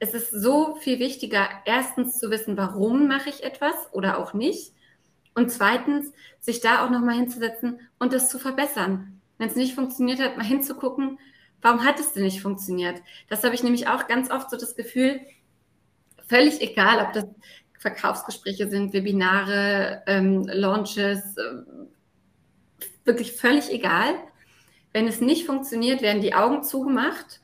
es 0.06 0.14
ist 0.14 0.30
so 0.30 0.76
viel 0.76 1.00
wichtiger, 1.00 1.50
erstens 1.66 2.20
zu 2.20 2.30
wissen, 2.30 2.58
warum 2.58 3.08
mache 3.08 3.30
ich 3.30 3.44
etwas 3.44 3.74
oder 3.92 4.20
auch 4.20 4.34
nicht. 4.34 4.72
Und 5.34 5.52
zweitens, 5.52 6.12
sich 6.40 6.62
da 6.62 6.86
auch 6.86 6.92
nochmal 6.92 7.16
hinzusetzen 7.16 7.80
und 7.98 8.14
das 8.14 8.30
zu 8.30 8.38
verbessern. 8.38 9.20
Wenn 9.40 9.50
es 9.50 9.56
nicht 9.56 9.74
funktioniert 9.74 10.20
hat, 10.20 10.38
mal 10.38 10.46
hinzugucken, 10.46 11.20
warum 11.62 11.84
hat 11.84 12.00
es 12.00 12.14
denn 12.14 12.24
nicht 12.24 12.42
funktioniert? 12.42 13.02
Das 13.30 13.44
habe 13.44 13.56
ich 13.56 13.64
nämlich 13.64 13.88
auch 13.88 14.08
ganz 14.08 14.30
oft 14.30 14.52
so 14.52 14.58
das 14.58 14.76
Gefühl, 14.76 15.20
völlig 16.28 16.62
egal, 16.62 17.04
ob 17.04 17.14
das 17.14 17.26
Verkaufsgespräche 17.80 18.70
sind, 18.70 18.94
Webinare, 18.94 20.04
ähm, 20.06 20.44
Launches, 20.44 21.36
äh, 21.38 21.64
wirklich 23.06 23.34
völlig 23.34 23.72
egal. 23.72 24.14
Wenn 24.94 25.08
es 25.08 25.20
nicht 25.20 25.48
funktioniert, 25.48 26.04
werden 26.04 26.22
die 26.22 26.36
Augen 26.36 26.64
zugemacht 26.64 27.42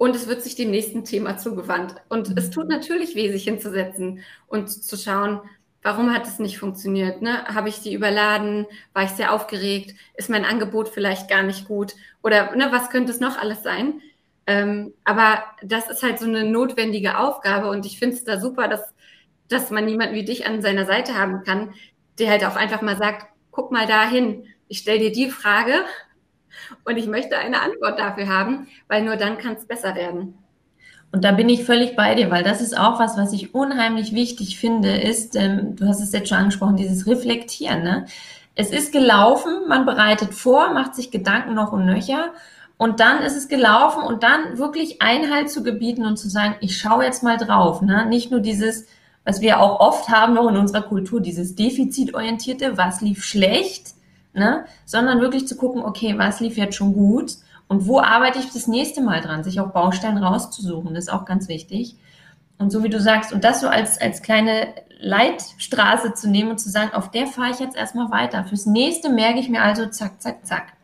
und 0.00 0.16
es 0.16 0.28
wird 0.28 0.42
sich 0.42 0.54
dem 0.54 0.70
nächsten 0.70 1.04
Thema 1.04 1.36
zugewandt. 1.36 1.94
Und 2.08 2.34
es 2.38 2.48
tut 2.48 2.70
natürlich 2.70 3.14
weh, 3.16 3.30
sich 3.30 3.44
hinzusetzen 3.44 4.20
und 4.46 4.70
zu 4.70 4.96
schauen, 4.96 5.42
warum 5.82 6.14
hat 6.14 6.26
es 6.26 6.38
nicht 6.38 6.56
funktioniert? 6.56 7.20
Ne? 7.20 7.44
Habe 7.44 7.68
ich 7.68 7.82
die 7.82 7.92
überladen? 7.92 8.64
War 8.94 9.02
ich 9.02 9.10
sehr 9.10 9.30
aufgeregt? 9.30 9.94
Ist 10.14 10.30
mein 10.30 10.46
Angebot 10.46 10.88
vielleicht 10.88 11.28
gar 11.28 11.42
nicht 11.42 11.68
gut? 11.68 11.92
Oder 12.22 12.56
ne, 12.56 12.68
was 12.70 12.88
könnte 12.88 13.12
es 13.12 13.20
noch 13.20 13.36
alles 13.36 13.62
sein? 13.62 14.00
Ähm, 14.46 14.94
aber 15.04 15.44
das 15.62 15.90
ist 15.90 16.02
halt 16.02 16.18
so 16.18 16.24
eine 16.24 16.44
notwendige 16.44 17.18
Aufgabe 17.18 17.68
und 17.68 17.84
ich 17.84 17.98
finde 17.98 18.16
es 18.16 18.24
da 18.24 18.40
super, 18.40 18.68
dass, 18.68 18.94
dass 19.48 19.70
man 19.70 19.86
jemanden 19.86 20.14
wie 20.14 20.24
dich 20.24 20.46
an 20.46 20.62
seiner 20.62 20.86
Seite 20.86 21.14
haben 21.14 21.44
kann, 21.44 21.74
der 22.18 22.30
halt 22.30 22.46
auch 22.46 22.56
einfach 22.56 22.80
mal 22.80 22.96
sagt, 22.96 23.26
guck 23.50 23.70
mal 23.70 23.86
dahin, 23.86 24.46
ich 24.66 24.78
stelle 24.78 25.00
dir 25.00 25.12
die 25.12 25.28
Frage 25.28 25.84
und 26.84 26.96
ich 26.96 27.06
möchte 27.06 27.38
eine 27.38 27.62
Antwort 27.62 27.98
dafür 27.98 28.28
haben, 28.28 28.68
weil 28.88 29.02
nur 29.02 29.16
dann 29.16 29.38
kann 29.38 29.54
es 29.54 29.66
besser 29.66 29.94
werden. 29.94 30.34
Und 31.12 31.24
da 31.24 31.32
bin 31.32 31.48
ich 31.48 31.64
völlig 31.64 31.96
bei 31.96 32.14
dir, 32.14 32.30
weil 32.30 32.44
das 32.44 32.60
ist 32.60 32.78
auch 32.78 33.00
was, 33.00 33.16
was 33.16 33.32
ich 33.32 33.54
unheimlich 33.54 34.14
wichtig 34.14 34.58
finde, 34.58 34.96
ist, 34.96 35.34
ähm, 35.34 35.74
du 35.74 35.86
hast 35.86 36.00
es 36.00 36.12
jetzt 36.12 36.28
schon 36.28 36.38
angesprochen, 36.38 36.76
dieses 36.76 37.06
Reflektieren. 37.06 37.82
Ne? 37.82 38.06
Es 38.54 38.70
ist 38.70 38.92
gelaufen, 38.92 39.68
man 39.68 39.86
bereitet 39.86 40.34
vor, 40.34 40.72
macht 40.72 40.94
sich 40.94 41.10
Gedanken 41.10 41.54
noch 41.54 41.72
und 41.72 41.84
nöcher 41.84 42.32
und 42.76 43.00
dann 43.00 43.22
ist 43.22 43.36
es 43.36 43.48
gelaufen 43.48 44.02
und 44.02 44.22
dann 44.22 44.56
wirklich 44.56 45.02
Einhalt 45.02 45.50
zu 45.50 45.62
gebieten 45.62 46.06
und 46.06 46.16
zu 46.16 46.30
sagen, 46.30 46.54
ich 46.60 46.78
schaue 46.78 47.04
jetzt 47.04 47.22
mal 47.22 47.36
drauf. 47.36 47.82
Ne? 47.82 48.06
Nicht 48.06 48.30
nur 48.30 48.40
dieses, 48.40 48.86
was 49.24 49.40
wir 49.40 49.60
auch 49.60 49.80
oft 49.80 50.08
haben 50.08 50.34
noch 50.34 50.48
in 50.48 50.56
unserer 50.56 50.82
Kultur, 50.82 51.20
dieses 51.20 51.56
defizitorientierte, 51.56 52.78
was 52.78 53.00
lief 53.00 53.24
schlecht, 53.24 53.94
ne? 54.32 54.64
sondern 54.84 55.20
wirklich 55.20 55.46
zu 55.46 55.56
gucken, 55.56 55.82
okay, 55.82 56.16
was 56.18 56.40
lief 56.40 56.56
jetzt 56.56 56.76
schon 56.76 56.92
gut 56.92 57.36
und 57.68 57.86
wo 57.86 58.00
arbeite 58.00 58.38
ich 58.38 58.52
das 58.52 58.66
nächste 58.66 59.00
Mal 59.00 59.20
dran, 59.20 59.44
sich 59.44 59.60
auch 59.60 59.70
Baustellen 59.70 60.18
rauszusuchen, 60.18 60.94
das 60.94 61.04
ist 61.04 61.12
auch 61.12 61.24
ganz 61.24 61.48
wichtig. 61.48 61.96
Und 62.58 62.70
so 62.70 62.84
wie 62.84 62.90
du 62.90 63.00
sagst, 63.00 63.32
und 63.32 63.42
das 63.42 63.60
so 63.60 63.68
als, 63.68 63.98
als 63.98 64.22
kleine 64.22 64.74
Leitstraße 64.98 66.12
zu 66.12 66.28
nehmen 66.28 66.50
und 66.50 66.58
zu 66.58 66.68
sagen, 66.68 66.92
auf 66.92 67.10
der 67.10 67.26
fahre 67.26 67.52
ich 67.52 67.58
jetzt 67.58 67.76
erstmal 67.76 68.10
weiter. 68.10 68.44
Fürs 68.44 68.66
nächste 68.66 69.08
merke 69.08 69.38
ich 69.38 69.48
mir 69.48 69.62
also 69.62 69.86
zack, 69.86 70.20
zack, 70.20 70.46
zack. 70.46 70.74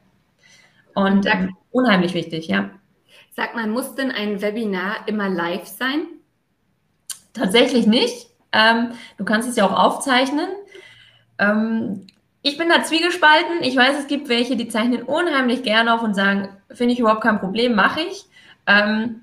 Und 0.95 1.27
ähm, 1.27 1.55
unheimlich 1.71 2.15
wichtig, 2.15 2.49
ja. 2.49 2.71
Sag 3.35 3.55
mal, 3.55 3.67
muss 3.67 3.95
denn 3.95 4.11
ein 4.11 4.41
Webinar 4.41 5.07
immer 5.07 5.29
live 5.29 5.67
sein? 5.67 6.07
Tatsächlich 7.35 7.87
nicht. 7.87 8.29
Ähm, 8.53 8.93
du 9.19 9.25
kannst 9.27 9.47
es 9.47 9.57
ja 9.57 9.67
auch 9.67 9.79
aufzeichnen. 9.79 10.49
Ähm, 11.39 12.07
ich 12.47 12.57
bin 12.57 12.69
da 12.69 12.85
zwiegespalten. 12.85 13.63
Ich 13.63 13.75
weiß, 13.75 13.99
es 13.99 14.07
gibt 14.07 14.29
welche, 14.29 14.55
die 14.55 14.69
zeichnen 14.69 15.03
unheimlich 15.03 15.65
gerne 15.65 15.93
auf 15.93 16.03
und 16.03 16.15
sagen, 16.15 16.49
finde 16.71 16.93
ich 16.93 17.01
überhaupt 17.01 17.23
kein 17.23 17.41
Problem, 17.41 17.75
mache 17.75 18.03
ich. 18.03 18.27
Ähm, 18.69 19.23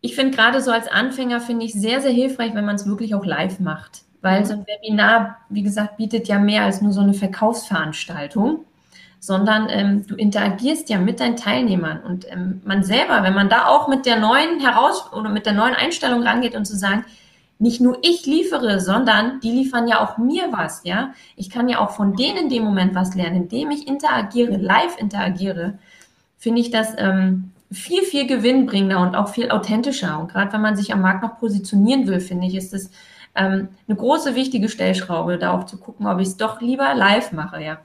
ich 0.00 0.14
finde 0.14 0.36
gerade 0.36 0.60
so 0.60 0.70
als 0.70 0.86
Anfänger 0.86 1.40
finde 1.40 1.66
ich 1.66 1.72
sehr, 1.72 2.00
sehr 2.00 2.12
hilfreich, 2.12 2.54
wenn 2.54 2.64
man 2.64 2.76
es 2.76 2.86
wirklich 2.86 3.16
auch 3.16 3.26
live 3.26 3.58
macht. 3.58 4.02
Weil 4.20 4.46
so 4.46 4.52
ein 4.52 4.64
Webinar, 4.64 5.38
wie 5.48 5.64
gesagt, 5.64 5.96
bietet 5.96 6.28
ja 6.28 6.38
mehr 6.38 6.62
als 6.62 6.80
nur 6.80 6.92
so 6.92 7.00
eine 7.00 7.14
Verkaufsveranstaltung, 7.14 8.64
sondern 9.18 9.66
ähm, 9.68 10.06
du 10.06 10.14
interagierst 10.14 10.88
ja 10.88 10.98
mit 10.98 11.18
deinen 11.18 11.36
Teilnehmern 11.36 12.00
und 12.04 12.30
ähm, 12.30 12.60
man 12.64 12.84
selber, 12.84 13.24
wenn 13.24 13.34
man 13.34 13.48
da 13.48 13.66
auch 13.66 13.88
mit 13.88 14.06
der 14.06 14.20
neuen 14.20 14.60
Heraus 14.60 15.12
oder 15.12 15.30
mit 15.30 15.46
der 15.46 15.54
neuen 15.54 15.74
Einstellung 15.74 16.22
rangeht 16.22 16.54
und 16.54 16.64
zu 16.64 16.76
sagen, 16.76 17.04
nicht 17.62 17.80
nur 17.80 17.98
ich 18.02 18.26
liefere, 18.26 18.80
sondern 18.80 19.38
die 19.38 19.52
liefern 19.52 19.86
ja 19.86 20.00
auch 20.00 20.18
mir 20.18 20.48
was, 20.50 20.82
ja. 20.82 21.12
Ich 21.36 21.48
kann 21.48 21.68
ja 21.68 21.78
auch 21.78 21.90
von 21.90 22.16
denen 22.16 22.38
in 22.38 22.48
dem 22.48 22.64
Moment 22.64 22.96
was 22.96 23.14
lernen, 23.14 23.44
indem 23.44 23.70
ich 23.70 23.86
interagiere, 23.86 24.56
live 24.56 24.98
interagiere, 24.98 25.78
finde 26.38 26.60
ich 26.60 26.72
das 26.72 26.94
ähm, 26.98 27.52
viel, 27.70 28.02
viel 28.02 28.26
gewinnbringender 28.26 28.98
und 28.98 29.14
auch 29.14 29.28
viel 29.28 29.52
authentischer. 29.52 30.18
Und 30.18 30.32
gerade 30.32 30.52
wenn 30.52 30.60
man 30.60 30.74
sich 30.74 30.92
am 30.92 31.02
Markt 31.02 31.22
noch 31.22 31.38
positionieren 31.38 32.08
will, 32.08 32.18
finde 32.18 32.48
ich, 32.48 32.56
ist 32.56 32.74
es 32.74 32.90
ähm, 33.36 33.68
eine 33.86 33.96
große, 33.96 34.34
wichtige 34.34 34.68
Stellschraube, 34.68 35.38
da 35.38 35.52
auch 35.52 35.64
zu 35.64 35.78
gucken, 35.78 36.08
ob 36.08 36.18
ich 36.18 36.28
es 36.28 36.36
doch 36.36 36.60
lieber 36.60 36.92
live 36.94 37.30
mache, 37.30 37.62
ja. 37.62 37.78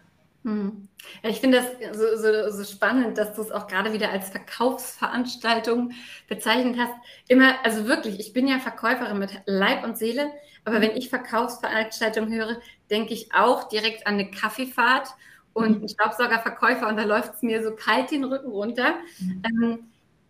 Hm. 0.44 0.87
Ich 1.24 1.40
finde 1.40 1.62
das 1.62 1.98
so, 1.98 2.18
so, 2.18 2.50
so, 2.52 2.64
spannend, 2.64 3.18
dass 3.18 3.34
du 3.34 3.42
es 3.42 3.52
auch 3.52 3.68
gerade 3.68 3.94
wieder 3.94 4.12
als 4.12 4.30
Verkaufsveranstaltung 4.30 5.92
bezeichnet 6.28 6.78
hast. 6.78 6.94
Immer, 7.28 7.56
also 7.64 7.88
wirklich, 7.88 8.20
ich 8.20 8.34
bin 8.34 8.48
ja 8.48 8.60
Verkäuferin 8.60 9.18
mit 9.18 9.32
Leib 9.46 9.84
und 9.84 9.98
Seele, 9.98 10.32
aber 10.66 10.82
wenn 10.82 10.96
ich 10.98 11.10
Verkaufsveranstaltung 11.10 12.32
höre, 12.32 12.60
denke 12.90 13.14
ich 13.14 13.34
auch 13.34 13.70
direkt 13.70 14.06
an 14.06 14.16
eine 14.16 14.32
Kaffeefahrt 14.32 15.10
und 15.54 15.78
einen 15.78 15.90
Staubsaugerverkäufer 15.90 16.88
und 16.88 16.98
da 16.98 17.04
läuft 17.04 17.36
es 17.36 17.42
mir 17.42 17.64
so 17.64 17.76
kalt 17.76 18.12
den 18.12 18.24
Rücken 18.24 18.52
runter. 18.52 18.96
Mhm. 19.20 19.44
Ähm, 19.46 19.80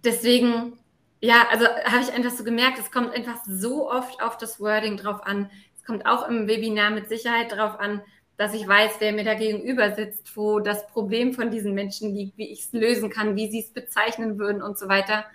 deswegen, 0.03 0.73
ja, 1.21 1.47
also 1.51 1.65
habe 1.65 2.01
ich 2.01 2.13
einfach 2.13 2.31
so 2.31 2.43
gemerkt, 2.43 2.79
es 2.79 2.91
kommt 2.91 3.13
einfach 3.13 3.43
so 3.45 3.89
oft 3.89 4.21
auf 4.21 4.37
das 4.37 4.59
Wording 4.59 4.97
drauf 4.97 5.25
an. 5.25 5.49
Es 5.75 5.83
kommt 5.83 6.05
auch 6.05 6.27
im 6.27 6.47
Webinar 6.47 6.91
mit 6.91 7.09
Sicherheit 7.09 7.51
drauf 7.51 7.79
an, 7.79 8.01
dass 8.37 8.53
ich 8.53 8.67
weiß, 8.67 8.93
wer 8.99 9.13
mir 9.13 9.23
da 9.23 9.33
gegenüber 9.33 9.95
sitzt, 9.95 10.37
wo 10.37 10.59
das 10.59 10.87
Problem 10.87 11.33
von 11.33 11.49
diesen 11.49 11.73
Menschen 11.73 12.13
liegt, 12.13 12.37
wie 12.37 12.51
ich 12.51 12.65
es 12.65 12.71
lösen 12.71 13.09
kann, 13.09 13.35
wie 13.35 13.49
sie 13.49 13.61
es 13.61 13.73
bezeichnen 13.73 14.37
würden 14.37 14.61
und 14.61 14.77
so 14.77 14.87
weiter. 14.87 15.25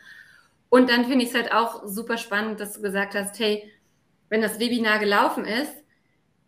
Und 0.68 0.88
dann 0.88 1.04
finde 1.04 1.24
ich 1.24 1.30
es 1.30 1.34
halt 1.34 1.52
auch 1.52 1.82
super 1.84 2.16
spannend, 2.16 2.60
dass 2.60 2.74
du 2.74 2.80
gesagt 2.80 3.14
hast, 3.14 3.38
hey, 3.40 3.70
wenn 4.28 4.40
das 4.40 4.60
Webinar 4.60 5.00
gelaufen 5.00 5.44
ist, 5.44 5.72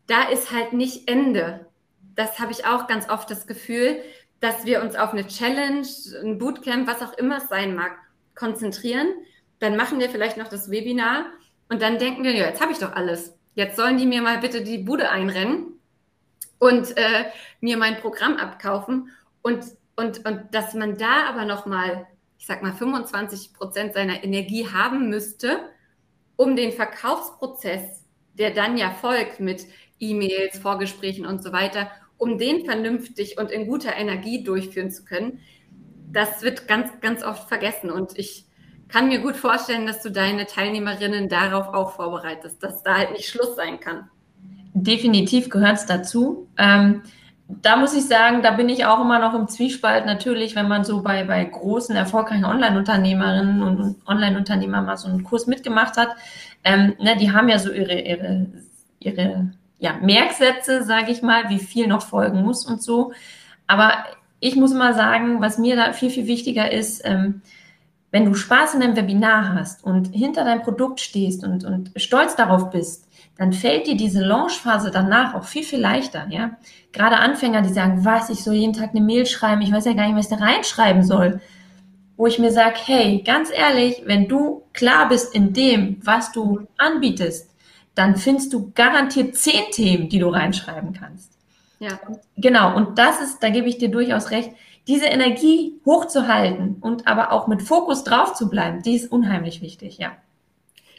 da 0.07 0.29
ist 0.29 0.53
halt 0.53 0.73
nicht 0.73 1.11
Ende. 1.11 1.67
Das 2.14 2.38
habe 2.38 2.53
ich 2.53 2.64
auch 2.64 2.87
ganz 2.87 3.11
oft 3.11 3.29
das 3.31 3.49
Gefühl, 3.49 4.01
dass 4.38 4.64
wir 4.64 4.81
uns 4.81 4.95
auf 4.95 5.12
eine 5.12 5.27
Challenge, 5.27 5.87
ein 6.23 6.38
Bootcamp, 6.38 6.87
was 6.87 7.03
auch 7.03 7.19
immer 7.19 7.38
es 7.38 7.49
sein 7.49 7.75
mag, 7.75 7.93
konzentrieren. 8.37 9.09
Dann 9.59 9.77
machen 9.77 9.99
wir 9.99 10.09
vielleicht 10.09 10.37
noch 10.37 10.49
das 10.49 10.71
Webinar 10.71 11.27
und 11.69 11.83
dann 11.83 11.99
denken 11.99 12.23
wir, 12.23 12.33
ja, 12.33 12.47
jetzt 12.47 12.61
habe 12.61 12.73
ich 12.73 12.79
doch 12.79 12.93
alles. 12.93 13.37
Jetzt 13.55 13.77
sollen 13.77 13.99
die 13.99 14.07
mir 14.07 14.23
mal 14.23 14.38
bitte 14.38 14.62
die 14.62 14.79
Bude 14.79 15.11
einrennen 15.11 15.74
und 16.59 16.97
äh, 16.97 17.27
mir 17.61 17.77
mein 17.77 17.99
Programm 17.99 18.37
abkaufen. 18.37 19.11
Und, 19.43 19.64
und, 19.97 20.25
und 20.25 20.43
dass 20.53 20.75
man 20.75 20.97
da 20.97 21.27
aber 21.29 21.45
nochmal, 21.45 22.07
ich 22.38 22.47
sag 22.47 22.62
mal, 22.62 22.73
25 22.73 23.55
Prozent 23.55 23.95
seiner 23.95 24.25
Energie 24.25 24.69
haben 24.69 25.09
müsste, 25.09 25.69
um 26.37 26.57
den 26.57 26.73
Verkaufsprozess, 26.73 28.05
der 28.35 28.51
dann 28.51 28.77
ja 28.77 28.90
folgt 28.90 29.40
mit 29.40 29.67
E-Mails, 30.01 30.59
Vorgesprächen 30.59 31.27
und 31.27 31.43
so 31.43 31.53
weiter, 31.53 31.90
um 32.19 32.38
den 32.38 32.64
vernünftig 32.64 33.38
und 33.38 33.51
in 33.51 33.67
guter 33.67 33.95
Energie 33.95 34.43
durchführen 34.43 34.90
zu 34.90 35.05
können, 35.05 35.40
das 36.11 36.43
wird 36.43 36.69
ganz, 36.69 36.90
ganz 37.01 37.23
oft 37.23 37.49
vergessen. 37.49 37.90
Und 37.90 38.19
ich 38.19 38.47
kann 38.88 39.09
mir 39.09 39.21
gut 39.21 39.37
vorstellen, 39.37 39.87
dass 39.87 40.03
du 40.03 40.11
deine 40.11 40.47
Teilnehmerinnen 40.47 41.29
darauf 41.29 41.69
auch 41.75 41.93
vorbereitest, 41.93 42.62
dass 42.62 42.83
da 42.83 42.97
halt 42.97 43.12
nicht 43.12 43.29
Schluss 43.29 43.57
sein 43.57 43.81
kann 43.81 44.11
definitiv 44.75 45.49
gehört 45.49 45.77
es 45.77 45.87
dazu. 45.87 46.49
Ähm, 46.59 47.03
da 47.49 47.77
muss 47.77 47.95
ich 47.95 48.07
sagen, 48.07 48.43
da 48.43 48.53
bin 48.53 48.69
ich 48.69 48.85
auch 48.87 49.01
immer 49.01 49.19
noch 49.19 49.35
im 49.35 49.49
Zwiespalt. 49.49 50.07
Natürlich, 50.07 50.57
wenn 50.57 50.69
man 50.69 50.85
so 50.85 51.03
bei, 51.03 51.25
bei 51.25 51.45
großen, 51.45 51.95
erfolgreichen 51.95 52.45
Online-Unternehmerinnen 52.45 53.63
und 53.63 53.97
Online-Unternehmern 54.07 54.87
mal 54.87 54.97
so 54.97 55.09
einen 55.09 55.25
Kurs 55.25 55.47
mitgemacht 55.47 55.97
hat, 55.97 56.09
ähm, 56.65 56.95
ne, 56.99 57.17
die 57.17 57.33
haben 57.33 57.49
ja 57.49 57.59
so 57.59 57.71
ihre, 57.71 58.01
ihre, 58.01 58.47
ihre 58.99 59.51
ja, 59.79 59.93
Merksätze, 60.01 60.83
sage 60.83 61.13
ich 61.13 61.23
mal, 61.23 61.51
wie 61.51 61.59
viel 61.59 61.87
noch 61.87 62.03
folgen 62.03 62.43
muss 62.43 62.67
und 62.67 62.83
so. 62.83 63.13
Aber 63.67 63.93
ich 64.41 64.57
muss 64.57 64.73
mal 64.73 64.95
sagen, 64.95 65.41
was 65.41 65.59
mir 65.59 65.77
da 65.77 65.93
viel, 65.93 66.11
viel 66.11 66.27
wichtiger 66.27 66.73
ist, 66.73 67.03
ähm, 67.05 67.43
wenn 68.11 68.25
du 68.25 68.35
Spaß 68.35 68.75
in 68.75 68.81
deinem 68.81 68.97
Webinar 68.97 69.55
hast 69.55 69.85
und 69.85 70.15
hinter 70.15 70.45
deinem 70.45 70.63
Produkt 70.63 71.01
stehst 71.01 71.45
und, 71.45 71.65
und 71.65 71.91
stolz 71.97 72.37
darauf 72.37 72.71
bist, 72.71 73.09
dann 73.37 73.53
fällt 73.53 73.87
dir 73.87 73.97
diese 73.97 74.20
Launchphase 74.20 74.90
danach 74.90 75.35
auch 75.35 75.44
viel, 75.44 75.64
viel 75.64 75.81
leichter, 75.81 76.27
ja. 76.31 76.53
Gerade 76.92 77.16
Anfänger, 77.16 77.62
die 77.62 77.73
sagen, 77.73 78.05
was, 78.05 78.31
ich 78.31 78.44
soll 78.44 78.55
jeden 78.55 78.73
Tag 78.73 78.90
eine 78.90 79.01
Mail 79.01 79.27
schreiben, 79.27 79.62
ich 79.62 79.73
weiß 79.73 79.87
ja 79.87 79.92
gar 79.92 80.07
nicht, 80.07 80.16
was 80.16 80.31
ich 80.31 80.38
da 80.38 80.44
reinschreiben 80.44 81.03
soll. 81.03 81.40
Wo 82.16 82.29
ich 82.29 82.38
mir 82.38 82.53
sage, 82.53 82.77
hey, 82.85 83.23
ganz 83.25 83.51
ehrlich, 83.53 84.03
wenn 84.07 84.29
du 84.29 84.62
klar 84.73 85.09
bist 85.09 85.35
in 85.35 85.53
dem, 85.53 85.99
was 86.05 86.31
du 86.31 86.61
anbietest, 86.79 87.51
dann 87.97 88.16
findest 88.16 88.53
du 88.53 88.70
garantiert 88.75 89.37
zehn 89.37 89.70
Themen, 89.73 90.09
die 90.09 90.20
du 90.20 90.29
reinschreiben 90.29 90.92
kannst. 90.92 91.33
Ja. 91.81 91.99
Genau, 92.37 92.77
und 92.77 92.99
das 92.99 93.20
ist, 93.20 93.42
da 93.42 93.51
gebe 93.51 93.68
ich 93.68 93.79
dir 93.79 93.90
durchaus 93.90 94.31
recht, 94.31 94.51
diese 94.87 95.07
Energie 95.07 95.81
hochzuhalten 95.85 96.77
und 96.81 97.07
aber 97.09 97.33
auch 97.33 97.47
mit 97.47 97.62
Fokus 97.62 98.05
drauf 98.05 98.35
zu 98.35 98.49
bleiben, 98.49 98.83
die 98.83 98.94
ist 98.94 99.11
unheimlich 99.11 99.61
wichtig, 99.61 99.99
ja. 99.99 100.12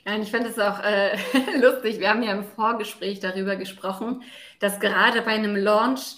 Ja, 0.05 0.15
und 0.15 0.21
ich 0.21 0.31
finde 0.31 0.49
es 0.49 0.59
auch 0.59 0.79
äh, 0.83 1.17
lustig. 1.59 1.99
Wir 1.99 2.09
haben 2.09 2.23
ja 2.23 2.31
im 2.31 2.43
Vorgespräch 2.43 3.19
darüber 3.19 3.55
gesprochen, 3.55 4.23
dass 4.59 4.79
gerade 4.79 5.21
bei 5.21 5.31
einem 5.31 5.55
Launch 5.55 6.17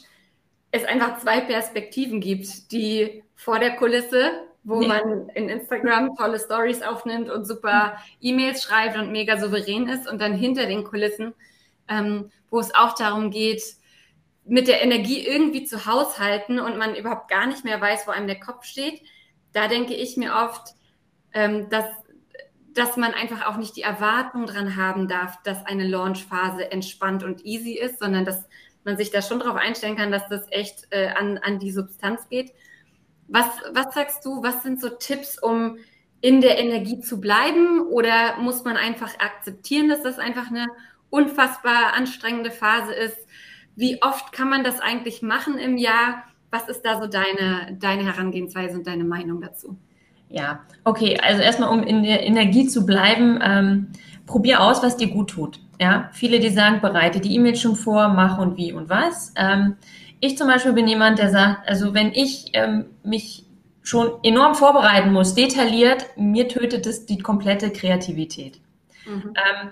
es 0.72 0.84
einfach 0.84 1.20
zwei 1.20 1.40
Perspektiven 1.42 2.20
gibt. 2.20 2.72
Die 2.72 3.24
vor 3.36 3.60
der 3.60 3.76
Kulisse, 3.78 4.32
wo 4.64 4.82
ja. 4.82 4.88
man 4.90 5.30
in 5.30 5.48
Instagram 5.48 6.16
tolle 6.18 6.40
Stories 6.40 6.82
aufnimmt 6.82 7.30
und 7.30 7.46
super 7.46 7.98
E-Mails 8.20 8.64
schreibt 8.64 8.98
und 8.98 9.12
mega 9.12 9.38
souverän 9.38 9.88
ist. 9.88 10.10
Und 10.10 10.20
dann 10.20 10.34
hinter 10.34 10.66
den 10.66 10.84
Kulissen, 10.84 11.34
ähm, 11.88 12.30
wo 12.50 12.60
es 12.60 12.76
auch 12.76 12.94
darum 12.94 13.32
geht, 13.32 13.64
mit 14.44 14.68
der 14.68 14.82
Energie 14.82 15.26
irgendwie 15.26 15.64
zu 15.64 15.86
haushalten 15.86 16.60
und 16.60 16.78
man 16.78 16.96
überhaupt 16.96 17.30
gar 17.30 17.46
nicht 17.48 17.64
mehr 17.64 17.80
weiß, 17.80 18.08
wo 18.08 18.12
einem 18.12 18.28
der 18.28 18.40
Kopf 18.40 18.66
steht. 18.66 19.02
Da 19.54 19.68
denke 19.68 19.94
ich 19.94 20.18
mir 20.18 20.34
oft, 20.34 20.74
ähm, 21.34 21.70
dass 21.70 21.86
dass 22.78 22.96
man 22.96 23.14
einfach 23.14 23.48
auch 23.48 23.58
nicht 23.58 23.76
die 23.76 23.82
Erwartung 23.82 24.46
dran 24.46 24.76
haben 24.76 25.08
darf, 25.08 25.42
dass 25.44 25.66
eine 25.66 25.88
Launchphase 25.88 26.72
entspannt 26.72 27.24
und 27.24 27.44
easy 27.44 27.74
ist, 27.74 28.00
sondern 28.00 28.24
dass 28.24 28.48
man 28.84 28.98
sich 28.98 29.10
da 29.10 29.22
schon 29.22 29.40
darauf 29.40 29.56
einstellen 29.56 29.98
kann, 29.98 30.12
dass 30.12 30.28
das 30.30 30.46
echt 30.52 30.88
äh, 30.92 31.08
an, 31.08 31.40
an 31.40 31.60
die 31.60 31.72
Substanz 31.72 32.30
geht. 32.30 32.54
Was, 33.28 33.48
was 33.74 33.94
sagst 33.94 34.24
du, 34.24 34.44
was 34.44 34.64
sind 34.64 34.80
so 34.80 34.90
Tipps, 34.90 35.42
um 35.42 35.78
in 36.22 36.40
der 36.40 36.60
Energie 36.60 37.00
zu 37.00 37.20
bleiben? 37.20 37.82
Oder 37.88 38.38
muss 38.38 38.64
man 38.64 38.78
einfach 38.78 39.20
akzeptieren, 39.20 39.90
dass 39.90 40.04
das 40.04 40.20
einfach 40.20 40.48
eine 40.48 40.68
unfassbar 41.10 41.94
anstrengende 41.94 42.52
Phase 42.52 42.94
ist? 42.94 43.18
Wie 43.76 44.02
oft 44.02 44.32
kann 44.32 44.50
man 44.50 44.64
das 44.64 44.80
eigentlich 44.80 45.22
machen 45.22 45.58
im 45.58 45.78
Jahr? 45.78 46.24
Was 46.52 46.70
ist 46.70 46.84
da 46.84 47.02
so 47.02 47.08
deine, 47.08 47.78
deine 47.80 48.06
Herangehensweise 48.06 48.78
und 48.78 48.88
deine 48.88 49.04
Meinung 49.04 49.42
dazu? 49.42 49.78
Ja, 50.30 50.62
okay. 50.84 51.18
Also 51.22 51.42
erstmal, 51.42 51.70
um 51.70 51.84
in 51.84 52.04
der 52.04 52.26
Energie 52.26 52.68
zu 52.68 52.86
bleiben, 52.86 53.40
ähm, 53.42 53.88
probier 54.26 54.62
aus, 54.62 54.84
was 54.84 54.98
dir 54.98 55.08
gut 55.08 55.32
tut. 55.32 55.60
Ja, 55.80 56.10
viele, 56.12 56.40
die 56.40 56.50
sagen, 56.50 56.82
bereite 56.82 57.20
die 57.20 57.36
E-Mail 57.36 57.56
schon 57.56 57.76
vor, 57.76 58.10
mach 58.10 58.38
und 58.38 58.58
wie 58.58 58.74
und 58.74 58.90
was. 58.90 59.34
Ähm, 59.36 59.78
ich 60.20 60.38
zum 60.38 60.48
Beispiel 60.48 60.74
bin 60.74 60.88
jemand, 60.88 61.20
der 61.20 61.30
sagt, 61.30 61.68
also 61.70 61.94
wenn 61.94 62.12
ich 62.12 62.52
ähm, 62.54 62.86
mich 63.04 63.46
schon 63.84 64.12
enorm 64.24 64.56
vorbereiten 64.56 65.14
muss, 65.14 65.36
detailliert, 65.36 66.06
mir 66.18 66.48
tötet 66.48 66.86
es 66.86 67.06
die 67.06 67.20
komplette 67.20 67.70
Kreativität. 67.70 68.60
Mhm. 69.06 69.34
Ähm, 69.36 69.70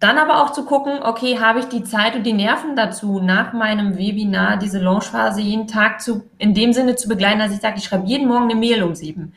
dann 0.00 0.18
aber 0.18 0.42
auch 0.42 0.50
zu 0.50 0.64
gucken, 0.64 1.02
okay, 1.02 1.38
habe 1.38 1.60
ich 1.60 1.66
die 1.66 1.84
Zeit 1.84 2.14
und 2.14 2.24
die 2.24 2.32
Nerven 2.32 2.76
dazu, 2.76 3.20
nach 3.20 3.52
meinem 3.52 3.96
Webinar 3.96 4.58
diese 4.58 4.78
Launchphase 4.78 5.40
jeden 5.40 5.66
Tag 5.66 6.00
zu, 6.00 6.24
in 6.38 6.54
dem 6.54 6.72
Sinne 6.72 6.96
zu 6.96 7.08
begleiten, 7.08 7.38
dass 7.38 7.52
ich 7.52 7.60
sage, 7.60 7.78
ich 7.78 7.84
schreibe 7.84 8.06
jeden 8.06 8.28
Morgen 8.28 8.44
eine 8.44 8.54
Mail 8.54 8.82
um 8.82 8.94
sieben. 8.94 9.34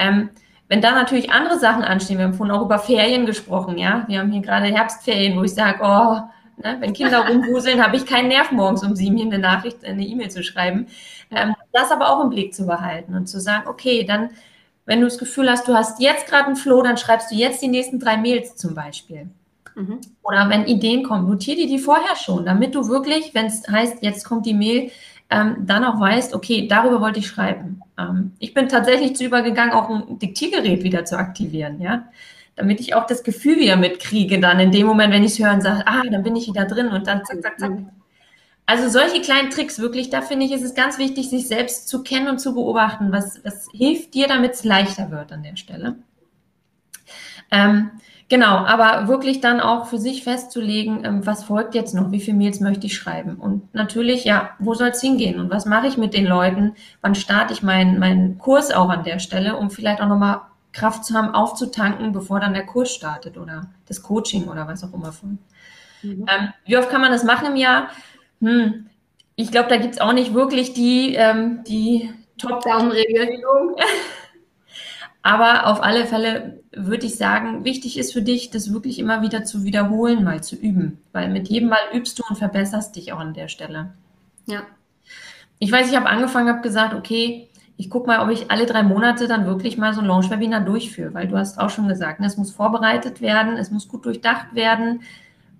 Ähm, 0.00 0.30
wenn 0.68 0.80
da 0.80 0.92
natürlich 0.92 1.32
andere 1.32 1.58
Sachen 1.58 1.82
anstehen, 1.82 2.18
wir 2.18 2.24
haben 2.24 2.34
vorhin 2.34 2.54
auch 2.54 2.64
über 2.64 2.78
Ferien 2.78 3.26
gesprochen, 3.26 3.76
ja, 3.76 4.04
wir 4.06 4.20
haben 4.20 4.30
hier 4.30 4.40
gerade 4.40 4.66
Herbstferien, 4.66 5.36
wo 5.36 5.42
ich 5.42 5.52
sage, 5.52 5.80
oh, 5.82 6.20
ne, 6.62 6.76
wenn 6.78 6.92
Kinder 6.92 7.26
rumwuseln, 7.28 7.84
habe 7.84 7.96
ich 7.96 8.06
keinen 8.06 8.28
Nerv 8.28 8.52
morgens 8.52 8.84
um 8.84 8.94
sieben 8.94 9.16
hier 9.16 9.26
eine 9.26 9.40
Nachricht, 9.40 9.84
eine 9.84 10.04
E-Mail 10.04 10.30
zu 10.30 10.42
schreiben. 10.42 10.86
Ähm, 11.30 11.54
das 11.72 11.90
aber 11.90 12.08
auch 12.08 12.22
im 12.22 12.30
Blick 12.30 12.54
zu 12.54 12.66
behalten 12.66 13.14
und 13.14 13.26
zu 13.26 13.40
sagen, 13.40 13.68
okay, 13.68 14.04
dann, 14.04 14.30
wenn 14.86 15.00
du 15.00 15.06
das 15.06 15.18
Gefühl 15.18 15.50
hast, 15.50 15.68
du 15.68 15.74
hast 15.74 16.00
jetzt 16.00 16.28
gerade 16.28 16.46
einen 16.46 16.56
Flow, 16.56 16.82
dann 16.82 16.96
schreibst 16.96 17.30
du 17.30 17.34
jetzt 17.34 17.60
die 17.62 17.68
nächsten 17.68 17.98
drei 17.98 18.16
Mails 18.16 18.56
zum 18.56 18.74
Beispiel. 18.74 19.28
Mhm. 19.74 20.00
Oder 20.22 20.48
wenn 20.50 20.66
Ideen 20.66 21.02
kommen, 21.02 21.28
notiere 21.28 21.56
dir 21.56 21.66
die 21.66 21.78
vorher 21.78 22.16
schon, 22.16 22.44
damit 22.44 22.74
du 22.74 22.88
wirklich, 22.88 23.34
wenn 23.34 23.46
es 23.46 23.68
heißt, 23.68 24.02
jetzt 24.02 24.24
kommt 24.24 24.46
die 24.46 24.54
Mail, 24.54 24.90
ähm, 25.30 25.56
dann 25.60 25.84
auch 25.84 26.00
weißt, 26.00 26.34
okay, 26.34 26.66
darüber 26.68 27.00
wollte 27.00 27.20
ich 27.20 27.28
schreiben. 27.28 27.80
Ähm, 27.98 28.32
ich 28.38 28.52
bin 28.52 28.68
tatsächlich 28.68 29.16
zu 29.16 29.24
übergegangen, 29.24 29.72
auch 29.72 29.88
ein 29.88 30.18
Diktiergerät 30.18 30.82
wieder 30.82 31.04
zu 31.04 31.16
aktivieren, 31.16 31.80
ja, 31.80 32.08
damit 32.56 32.80
ich 32.80 32.94
auch 32.94 33.06
das 33.06 33.22
Gefühl 33.22 33.56
wieder 33.56 33.76
mitkriege, 33.76 34.40
dann 34.40 34.58
in 34.58 34.72
dem 34.72 34.86
Moment, 34.86 35.12
wenn 35.12 35.22
ich 35.22 35.32
es 35.32 35.38
höre 35.38 35.52
und 35.52 35.62
sage, 35.62 35.86
ah, 35.86 36.02
dann 36.10 36.22
bin 36.22 36.36
ich 36.36 36.48
wieder 36.48 36.64
drin 36.64 36.88
und 36.88 37.06
dann 37.06 37.24
zack, 37.24 37.42
zack, 37.42 37.60
zack. 37.60 37.72
Also 38.66 38.88
solche 38.88 39.20
kleinen 39.20 39.50
Tricks, 39.50 39.80
wirklich, 39.80 40.10
da 40.10 40.22
finde 40.22 40.46
ich, 40.46 40.52
ist 40.52 40.62
es 40.62 40.74
ganz 40.74 40.98
wichtig, 40.98 41.28
sich 41.28 41.48
selbst 41.48 41.88
zu 41.88 42.02
kennen 42.02 42.28
und 42.28 42.38
zu 42.38 42.54
beobachten, 42.54 43.10
was, 43.10 43.44
was 43.44 43.68
hilft 43.72 44.14
dir, 44.14 44.28
damit 44.28 44.52
es 44.52 44.64
leichter 44.64 45.10
wird 45.10 45.32
an 45.32 45.42
der 45.42 45.56
Stelle. 45.56 45.96
Ähm, 47.50 47.90
Genau, 48.30 48.58
aber 48.58 49.08
wirklich 49.08 49.40
dann 49.40 49.60
auch 49.60 49.86
für 49.86 49.98
sich 49.98 50.22
festzulegen, 50.22 51.04
ähm, 51.04 51.26
was 51.26 51.42
folgt 51.42 51.74
jetzt 51.74 51.96
noch, 51.96 52.12
wie 52.12 52.20
viele 52.20 52.36
Mails 52.36 52.60
möchte 52.60 52.86
ich 52.86 52.94
schreiben. 52.96 53.34
Und 53.34 53.74
natürlich, 53.74 54.24
ja, 54.24 54.50
wo 54.60 54.72
soll 54.74 54.90
es 54.90 55.00
hingehen 55.00 55.40
und 55.40 55.50
was 55.50 55.66
mache 55.66 55.88
ich 55.88 55.98
mit 55.98 56.14
den 56.14 56.26
Leuten? 56.26 56.74
Wann 57.00 57.16
starte 57.16 57.52
ich 57.52 57.64
meinen 57.64 57.98
meinen 57.98 58.38
Kurs 58.38 58.70
auch 58.70 58.88
an 58.88 59.02
der 59.02 59.18
Stelle, 59.18 59.56
um 59.56 59.68
vielleicht 59.68 60.00
auch 60.00 60.06
nochmal 60.06 60.42
Kraft 60.72 61.04
zu 61.04 61.14
haben, 61.14 61.34
aufzutanken, 61.34 62.12
bevor 62.12 62.38
dann 62.38 62.54
der 62.54 62.66
Kurs 62.66 62.92
startet 62.92 63.36
oder 63.36 63.68
das 63.88 64.00
Coaching 64.00 64.46
oder 64.46 64.68
was 64.68 64.84
auch 64.84 64.94
immer. 64.94 65.12
Mhm. 66.02 66.26
Ähm, 66.28 66.52
wie 66.66 66.76
oft 66.76 66.88
kann 66.88 67.00
man 67.00 67.10
das 67.10 67.24
machen 67.24 67.48
im 67.48 67.56
Jahr? 67.56 67.88
Hm, 68.40 68.86
ich 69.34 69.50
glaube, 69.50 69.68
da 69.68 69.76
gibt 69.76 69.94
es 69.94 70.00
auch 70.00 70.12
nicht 70.12 70.34
wirklich 70.34 70.72
die, 70.72 71.16
ähm, 71.16 71.64
die 71.64 72.14
Top-Down-Regelung. 72.38 73.74
Aber 75.22 75.66
auf 75.66 75.82
alle 75.82 76.06
Fälle 76.06 76.59
würde 76.72 77.06
ich 77.06 77.16
sagen, 77.16 77.64
wichtig 77.64 77.98
ist 77.98 78.12
für 78.12 78.22
dich, 78.22 78.50
das 78.50 78.72
wirklich 78.72 78.98
immer 78.98 79.22
wieder 79.22 79.44
zu 79.44 79.64
wiederholen, 79.64 80.22
mal 80.22 80.42
zu 80.42 80.56
üben. 80.56 80.98
Weil 81.12 81.30
mit 81.30 81.48
jedem 81.48 81.68
Mal 81.68 81.80
übst 81.92 82.18
du 82.18 82.22
und 82.28 82.36
verbesserst 82.36 82.94
dich 82.94 83.12
auch 83.12 83.18
an 83.18 83.34
der 83.34 83.48
Stelle. 83.48 83.92
Ja. 84.46 84.62
Ich 85.58 85.70
weiß, 85.70 85.90
ich 85.90 85.96
habe 85.96 86.08
angefangen, 86.08 86.48
habe 86.48 86.62
gesagt, 86.62 86.94
okay, 86.94 87.48
ich 87.76 87.90
gucke 87.90 88.06
mal, 88.06 88.20
ob 88.20 88.30
ich 88.30 88.50
alle 88.50 88.66
drei 88.66 88.82
Monate 88.82 89.26
dann 89.26 89.46
wirklich 89.46 89.78
mal 89.78 89.94
so 89.94 90.00
ein 90.00 90.06
Launch-Webinar 90.06 90.60
durchführe, 90.60 91.12
weil 91.14 91.26
du 91.26 91.36
hast 91.36 91.58
auch 91.58 91.70
schon 91.70 91.88
gesagt, 91.88 92.20
ne, 92.20 92.26
es 92.26 92.36
muss 92.36 92.50
vorbereitet 92.52 93.20
werden, 93.20 93.56
es 93.56 93.70
muss 93.70 93.88
gut 93.88 94.04
durchdacht 94.04 94.54
werden. 94.54 95.02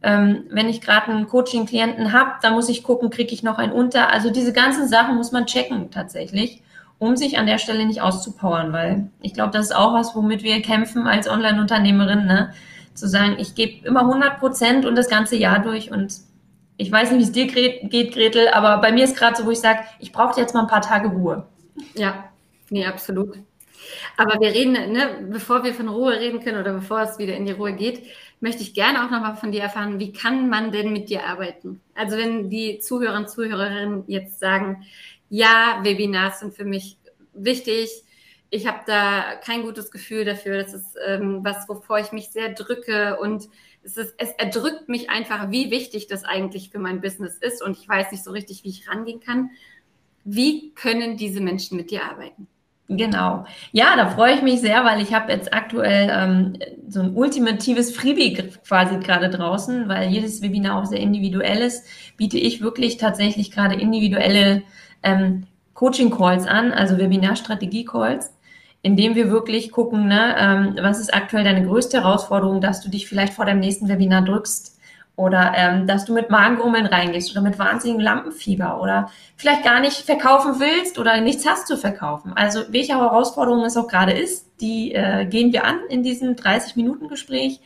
Ähm, 0.02 0.44
wenn 0.50 0.68
ich 0.68 0.80
gerade 0.80 1.08
einen 1.08 1.28
Coaching-Klienten 1.28 2.12
habe, 2.12 2.32
dann 2.42 2.54
muss 2.54 2.68
ich 2.68 2.82
gucken, 2.82 3.10
kriege 3.10 3.32
ich 3.32 3.42
noch 3.42 3.58
einen 3.58 3.72
unter. 3.72 4.10
Also 4.10 4.30
diese 4.30 4.52
ganzen 4.52 4.86
Sachen 4.86 5.16
muss 5.16 5.32
man 5.32 5.46
checken 5.46 5.90
tatsächlich 5.90 6.62
um 7.00 7.16
sich 7.16 7.38
an 7.38 7.46
der 7.46 7.58
Stelle 7.58 7.86
nicht 7.86 8.02
auszupowern, 8.02 8.72
weil 8.72 9.10
ich 9.20 9.34
glaube, 9.34 9.50
das 9.50 9.66
ist 9.66 9.76
auch 9.76 9.94
was, 9.94 10.14
womit 10.14 10.44
wir 10.44 10.62
kämpfen 10.62 11.08
als 11.08 11.28
Online-Unternehmerin, 11.28 12.26
ne? 12.26 12.52
zu 12.94 13.08
sagen, 13.08 13.36
ich 13.38 13.54
gebe 13.54 13.86
immer 13.86 14.00
100 14.00 14.38
Prozent 14.38 14.84
und 14.84 14.94
das 14.94 15.08
ganze 15.08 15.36
Jahr 15.36 15.60
durch 15.60 15.90
und 15.90 16.20
ich 16.76 16.92
weiß 16.92 17.10
nicht, 17.10 17.20
wie 17.20 17.24
es 17.24 17.32
dir 17.32 17.46
geht, 17.88 18.12
Gretel, 18.12 18.48
aber 18.48 18.78
bei 18.78 18.92
mir 18.92 19.04
ist 19.04 19.16
gerade 19.16 19.36
so, 19.36 19.46
wo 19.46 19.50
ich 19.50 19.60
sage, 19.60 19.80
ich 19.98 20.12
brauche 20.12 20.40
jetzt 20.40 20.54
mal 20.54 20.62
ein 20.62 20.66
paar 20.66 20.82
Tage 20.82 21.08
Ruhe. 21.08 21.46
Ja, 21.94 22.30
nee, 22.68 22.86
absolut. 22.86 23.38
Aber 24.16 24.38
wir 24.40 24.48
reden, 24.48 24.72
ne, 24.72 25.26
bevor 25.30 25.64
wir 25.64 25.74
von 25.74 25.88
Ruhe 25.88 26.18
reden 26.18 26.40
können 26.40 26.60
oder 26.60 26.74
bevor 26.74 27.00
es 27.00 27.18
wieder 27.18 27.34
in 27.34 27.46
die 27.46 27.52
Ruhe 27.52 27.72
geht, 27.72 28.02
möchte 28.40 28.62
ich 28.62 28.74
gerne 28.74 29.04
auch 29.04 29.10
nochmal 29.10 29.36
von 29.36 29.52
dir 29.52 29.62
erfahren, 29.62 29.98
wie 29.98 30.12
kann 30.12 30.48
man 30.48 30.70
denn 30.70 30.92
mit 30.92 31.08
dir 31.08 31.26
arbeiten? 31.26 31.80
Also 31.94 32.16
wenn 32.16 32.50
die 32.50 32.78
Zuhörer 32.78 33.16
und 33.16 33.30
Zuhörerinnen 33.30 34.04
jetzt 34.06 34.38
sagen, 34.38 34.84
ja, 35.30 35.80
Webinars 35.82 36.40
sind 36.40 36.54
für 36.54 36.64
mich 36.64 36.98
wichtig. 37.32 37.88
Ich 38.50 38.66
habe 38.66 38.80
da 38.84 39.36
kein 39.36 39.62
gutes 39.62 39.90
Gefühl 39.90 40.24
dafür. 40.24 40.62
Das 40.62 40.74
ist 40.74 40.96
ähm, 41.06 41.40
was, 41.42 41.68
wovor 41.68 42.00
ich 42.00 42.12
mich 42.12 42.30
sehr 42.30 42.52
drücke 42.52 43.18
und 43.18 43.48
es, 43.82 43.96
ist, 43.96 44.14
es 44.18 44.32
erdrückt 44.32 44.88
mich 44.88 45.08
einfach, 45.08 45.50
wie 45.50 45.70
wichtig 45.70 46.08
das 46.08 46.24
eigentlich 46.24 46.70
für 46.70 46.80
mein 46.80 47.00
Business 47.00 47.38
ist 47.38 47.62
und 47.62 47.78
ich 47.78 47.88
weiß 47.88 48.10
nicht 48.10 48.24
so 48.24 48.32
richtig, 48.32 48.64
wie 48.64 48.68
ich 48.68 48.88
rangehen 48.88 49.20
kann. 49.20 49.50
Wie 50.24 50.74
können 50.74 51.16
diese 51.16 51.40
Menschen 51.40 51.76
mit 51.78 51.90
dir 51.90 52.04
arbeiten? 52.04 52.46
Genau. 52.88 53.46
Ja, 53.70 53.94
da 53.94 54.10
freue 54.10 54.34
ich 54.34 54.42
mich 54.42 54.60
sehr, 54.60 54.84
weil 54.84 55.00
ich 55.00 55.14
habe 55.14 55.30
jetzt 55.30 55.54
aktuell 55.54 56.10
ähm, 56.12 56.58
so 56.88 57.00
ein 57.00 57.14
ultimatives 57.14 57.94
Freebie 57.94 58.34
quasi 58.66 58.98
gerade 58.98 59.30
draußen, 59.30 59.88
weil 59.88 60.10
jedes 60.10 60.42
Webinar 60.42 60.82
auch 60.82 60.86
sehr 60.86 60.98
individuell 60.98 61.58
ist, 61.58 61.86
biete 62.16 62.36
ich 62.36 62.60
wirklich 62.60 62.96
tatsächlich 62.96 63.52
gerade 63.52 63.76
individuelle 63.76 64.64
ähm, 65.02 65.46
Coaching-Calls 65.74 66.46
an, 66.46 66.72
also 66.72 66.98
Webinar-Strategie-Calls, 66.98 68.32
indem 68.82 69.14
wir 69.14 69.30
wirklich 69.30 69.72
gucken, 69.72 70.08
ne, 70.08 70.34
ähm, 70.38 70.78
was 70.80 71.00
ist 71.00 71.14
aktuell 71.14 71.44
deine 71.44 71.66
größte 71.66 72.02
Herausforderung, 72.02 72.60
dass 72.60 72.80
du 72.80 72.90
dich 72.90 73.08
vielleicht 73.08 73.34
vor 73.34 73.44
deinem 73.44 73.60
nächsten 73.60 73.88
Webinar 73.88 74.22
drückst 74.22 74.78
oder 75.16 75.52
ähm, 75.54 75.86
dass 75.86 76.06
du 76.06 76.14
mit 76.14 76.30
Magengrummeln 76.30 76.86
reingehst 76.86 77.30
oder 77.32 77.42
mit 77.42 77.58
wahnsinnigem 77.58 78.00
Lampenfieber 78.00 78.80
oder 78.80 79.10
vielleicht 79.36 79.64
gar 79.64 79.80
nicht 79.80 79.98
verkaufen 79.98 80.60
willst 80.60 80.98
oder 80.98 81.20
nichts 81.20 81.46
hast 81.46 81.66
zu 81.66 81.76
verkaufen. 81.76 82.32
Also 82.34 82.60
welche 82.70 82.94
Herausforderung 82.94 83.64
es 83.64 83.76
auch 83.76 83.86
gerade 83.86 84.12
ist, 84.12 84.46
die 84.62 84.94
äh, 84.94 85.26
gehen 85.26 85.52
wir 85.52 85.64
an 85.66 85.80
in 85.90 86.02
diesem 86.02 86.36
30-Minuten-Gespräch. 86.36 87.60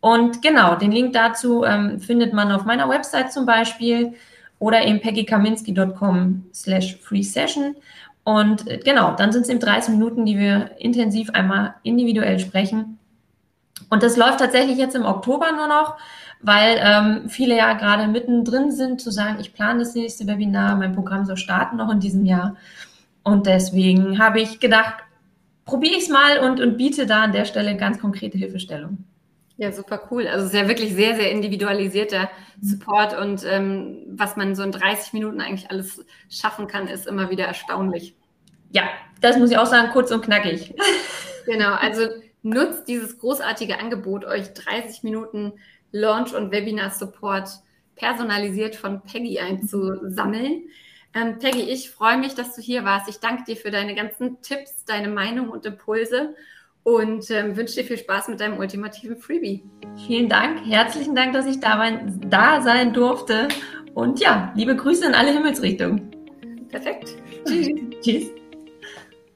Und 0.00 0.42
genau, 0.42 0.74
den 0.74 0.90
Link 0.90 1.12
dazu 1.12 1.62
ähm, 1.62 2.00
findet 2.00 2.32
man 2.32 2.50
auf 2.50 2.64
meiner 2.64 2.88
Website 2.88 3.32
zum 3.32 3.46
Beispiel 3.46 4.14
oder 4.60 4.86
eben 4.86 5.00
peggykaminski.com 5.00 6.44
slash 6.54 6.96
free 6.98 7.22
session. 7.22 7.74
Und 8.22 8.68
äh, 8.68 8.78
genau, 8.78 9.16
dann 9.16 9.32
sind 9.32 9.42
es 9.42 9.48
eben 9.48 9.58
30 9.58 9.94
Minuten, 9.94 10.24
die 10.24 10.38
wir 10.38 10.70
intensiv 10.78 11.30
einmal 11.30 11.74
individuell 11.82 12.38
sprechen. 12.38 12.98
Und 13.88 14.04
das 14.04 14.16
läuft 14.16 14.38
tatsächlich 14.38 14.78
jetzt 14.78 14.94
im 14.94 15.04
Oktober 15.04 15.50
nur 15.50 15.66
noch, 15.66 15.96
weil 16.42 16.78
ähm, 16.80 17.28
viele 17.28 17.56
ja 17.56 17.72
gerade 17.72 18.06
mittendrin 18.06 18.70
sind, 18.70 19.00
zu 19.00 19.10
sagen, 19.10 19.38
ich 19.40 19.52
plane 19.52 19.80
das 19.80 19.94
nächste 19.94 20.26
Webinar, 20.26 20.76
mein 20.76 20.94
Programm 20.94 21.24
soll 21.24 21.36
starten 21.36 21.76
noch 21.76 21.90
in 21.90 21.98
diesem 21.98 22.24
Jahr. 22.24 22.56
Und 23.24 23.46
deswegen 23.46 24.18
habe 24.18 24.40
ich 24.40 24.60
gedacht, 24.60 24.94
probiere 25.64 25.94
ich 25.96 26.04
es 26.04 26.08
mal 26.08 26.38
und, 26.38 26.60
und 26.60 26.76
biete 26.76 27.06
da 27.06 27.22
an 27.22 27.32
der 27.32 27.46
Stelle 27.46 27.76
ganz 27.76 27.98
konkrete 27.98 28.38
Hilfestellung. 28.38 29.04
Ja, 29.60 29.72
super 29.72 30.08
cool. 30.10 30.26
Also 30.26 30.46
es 30.46 30.54
ist 30.54 30.58
ja 30.58 30.68
wirklich 30.68 30.94
sehr, 30.94 31.16
sehr 31.16 31.30
individualisierter 31.30 32.30
Support 32.62 33.18
und 33.18 33.44
ähm, 33.44 34.06
was 34.06 34.34
man 34.36 34.54
so 34.54 34.62
in 34.62 34.72
30 34.72 35.12
Minuten 35.12 35.42
eigentlich 35.42 35.70
alles 35.70 36.02
schaffen 36.30 36.66
kann, 36.66 36.88
ist 36.88 37.06
immer 37.06 37.28
wieder 37.28 37.44
erstaunlich. 37.44 38.14
Ja, 38.70 38.84
das 39.20 39.36
muss 39.36 39.50
ich 39.50 39.58
auch 39.58 39.66
sagen, 39.66 39.90
kurz 39.92 40.10
und 40.10 40.24
knackig. 40.24 40.74
Genau, 41.46 41.72
also 41.72 42.06
nutzt 42.42 42.86
dieses 42.86 43.18
großartige 43.18 43.80
Angebot, 43.80 44.24
euch 44.24 44.52
30 44.52 45.02
Minuten 45.02 45.54
Launch- 45.90 46.34
und 46.34 46.52
Webinar-Support 46.52 47.48
personalisiert 47.96 48.76
von 48.76 49.02
Peggy 49.02 49.40
einzusammeln. 49.40 50.64
Ähm, 51.14 51.38
Peggy, 51.38 51.62
ich 51.62 51.90
freue 51.90 52.18
mich, 52.18 52.34
dass 52.34 52.54
du 52.54 52.62
hier 52.62 52.84
warst. 52.84 53.08
Ich 53.08 53.20
danke 53.20 53.44
dir 53.44 53.56
für 53.56 53.70
deine 53.70 53.94
ganzen 53.94 54.40
Tipps, 54.42 54.84
deine 54.84 55.08
Meinung 55.08 55.48
und 55.48 55.66
Impulse 55.66 56.34
und 56.82 57.30
ähm, 57.30 57.56
wünsche 57.56 57.76
dir 57.76 57.84
viel 57.84 57.98
Spaß 57.98 58.28
mit 58.28 58.40
deinem 58.40 58.58
ultimativen 58.58 59.16
Freebie. 59.16 59.64
Vielen 60.06 60.28
Dank, 60.28 60.66
herzlichen 60.66 61.14
Dank, 61.14 61.32
dass 61.32 61.46
ich 61.46 61.60
da, 61.60 61.76
mein, 61.76 62.20
da 62.28 62.62
sein 62.62 62.92
durfte. 62.92 63.48
Und 63.94 64.20
ja, 64.20 64.52
liebe 64.54 64.76
Grüße 64.76 65.06
in 65.06 65.14
alle 65.14 65.32
Himmelsrichtungen. 65.32 66.10
Perfekt. 66.68 67.16
Tschüss. 67.44 67.68
Tschüss. 68.00 68.39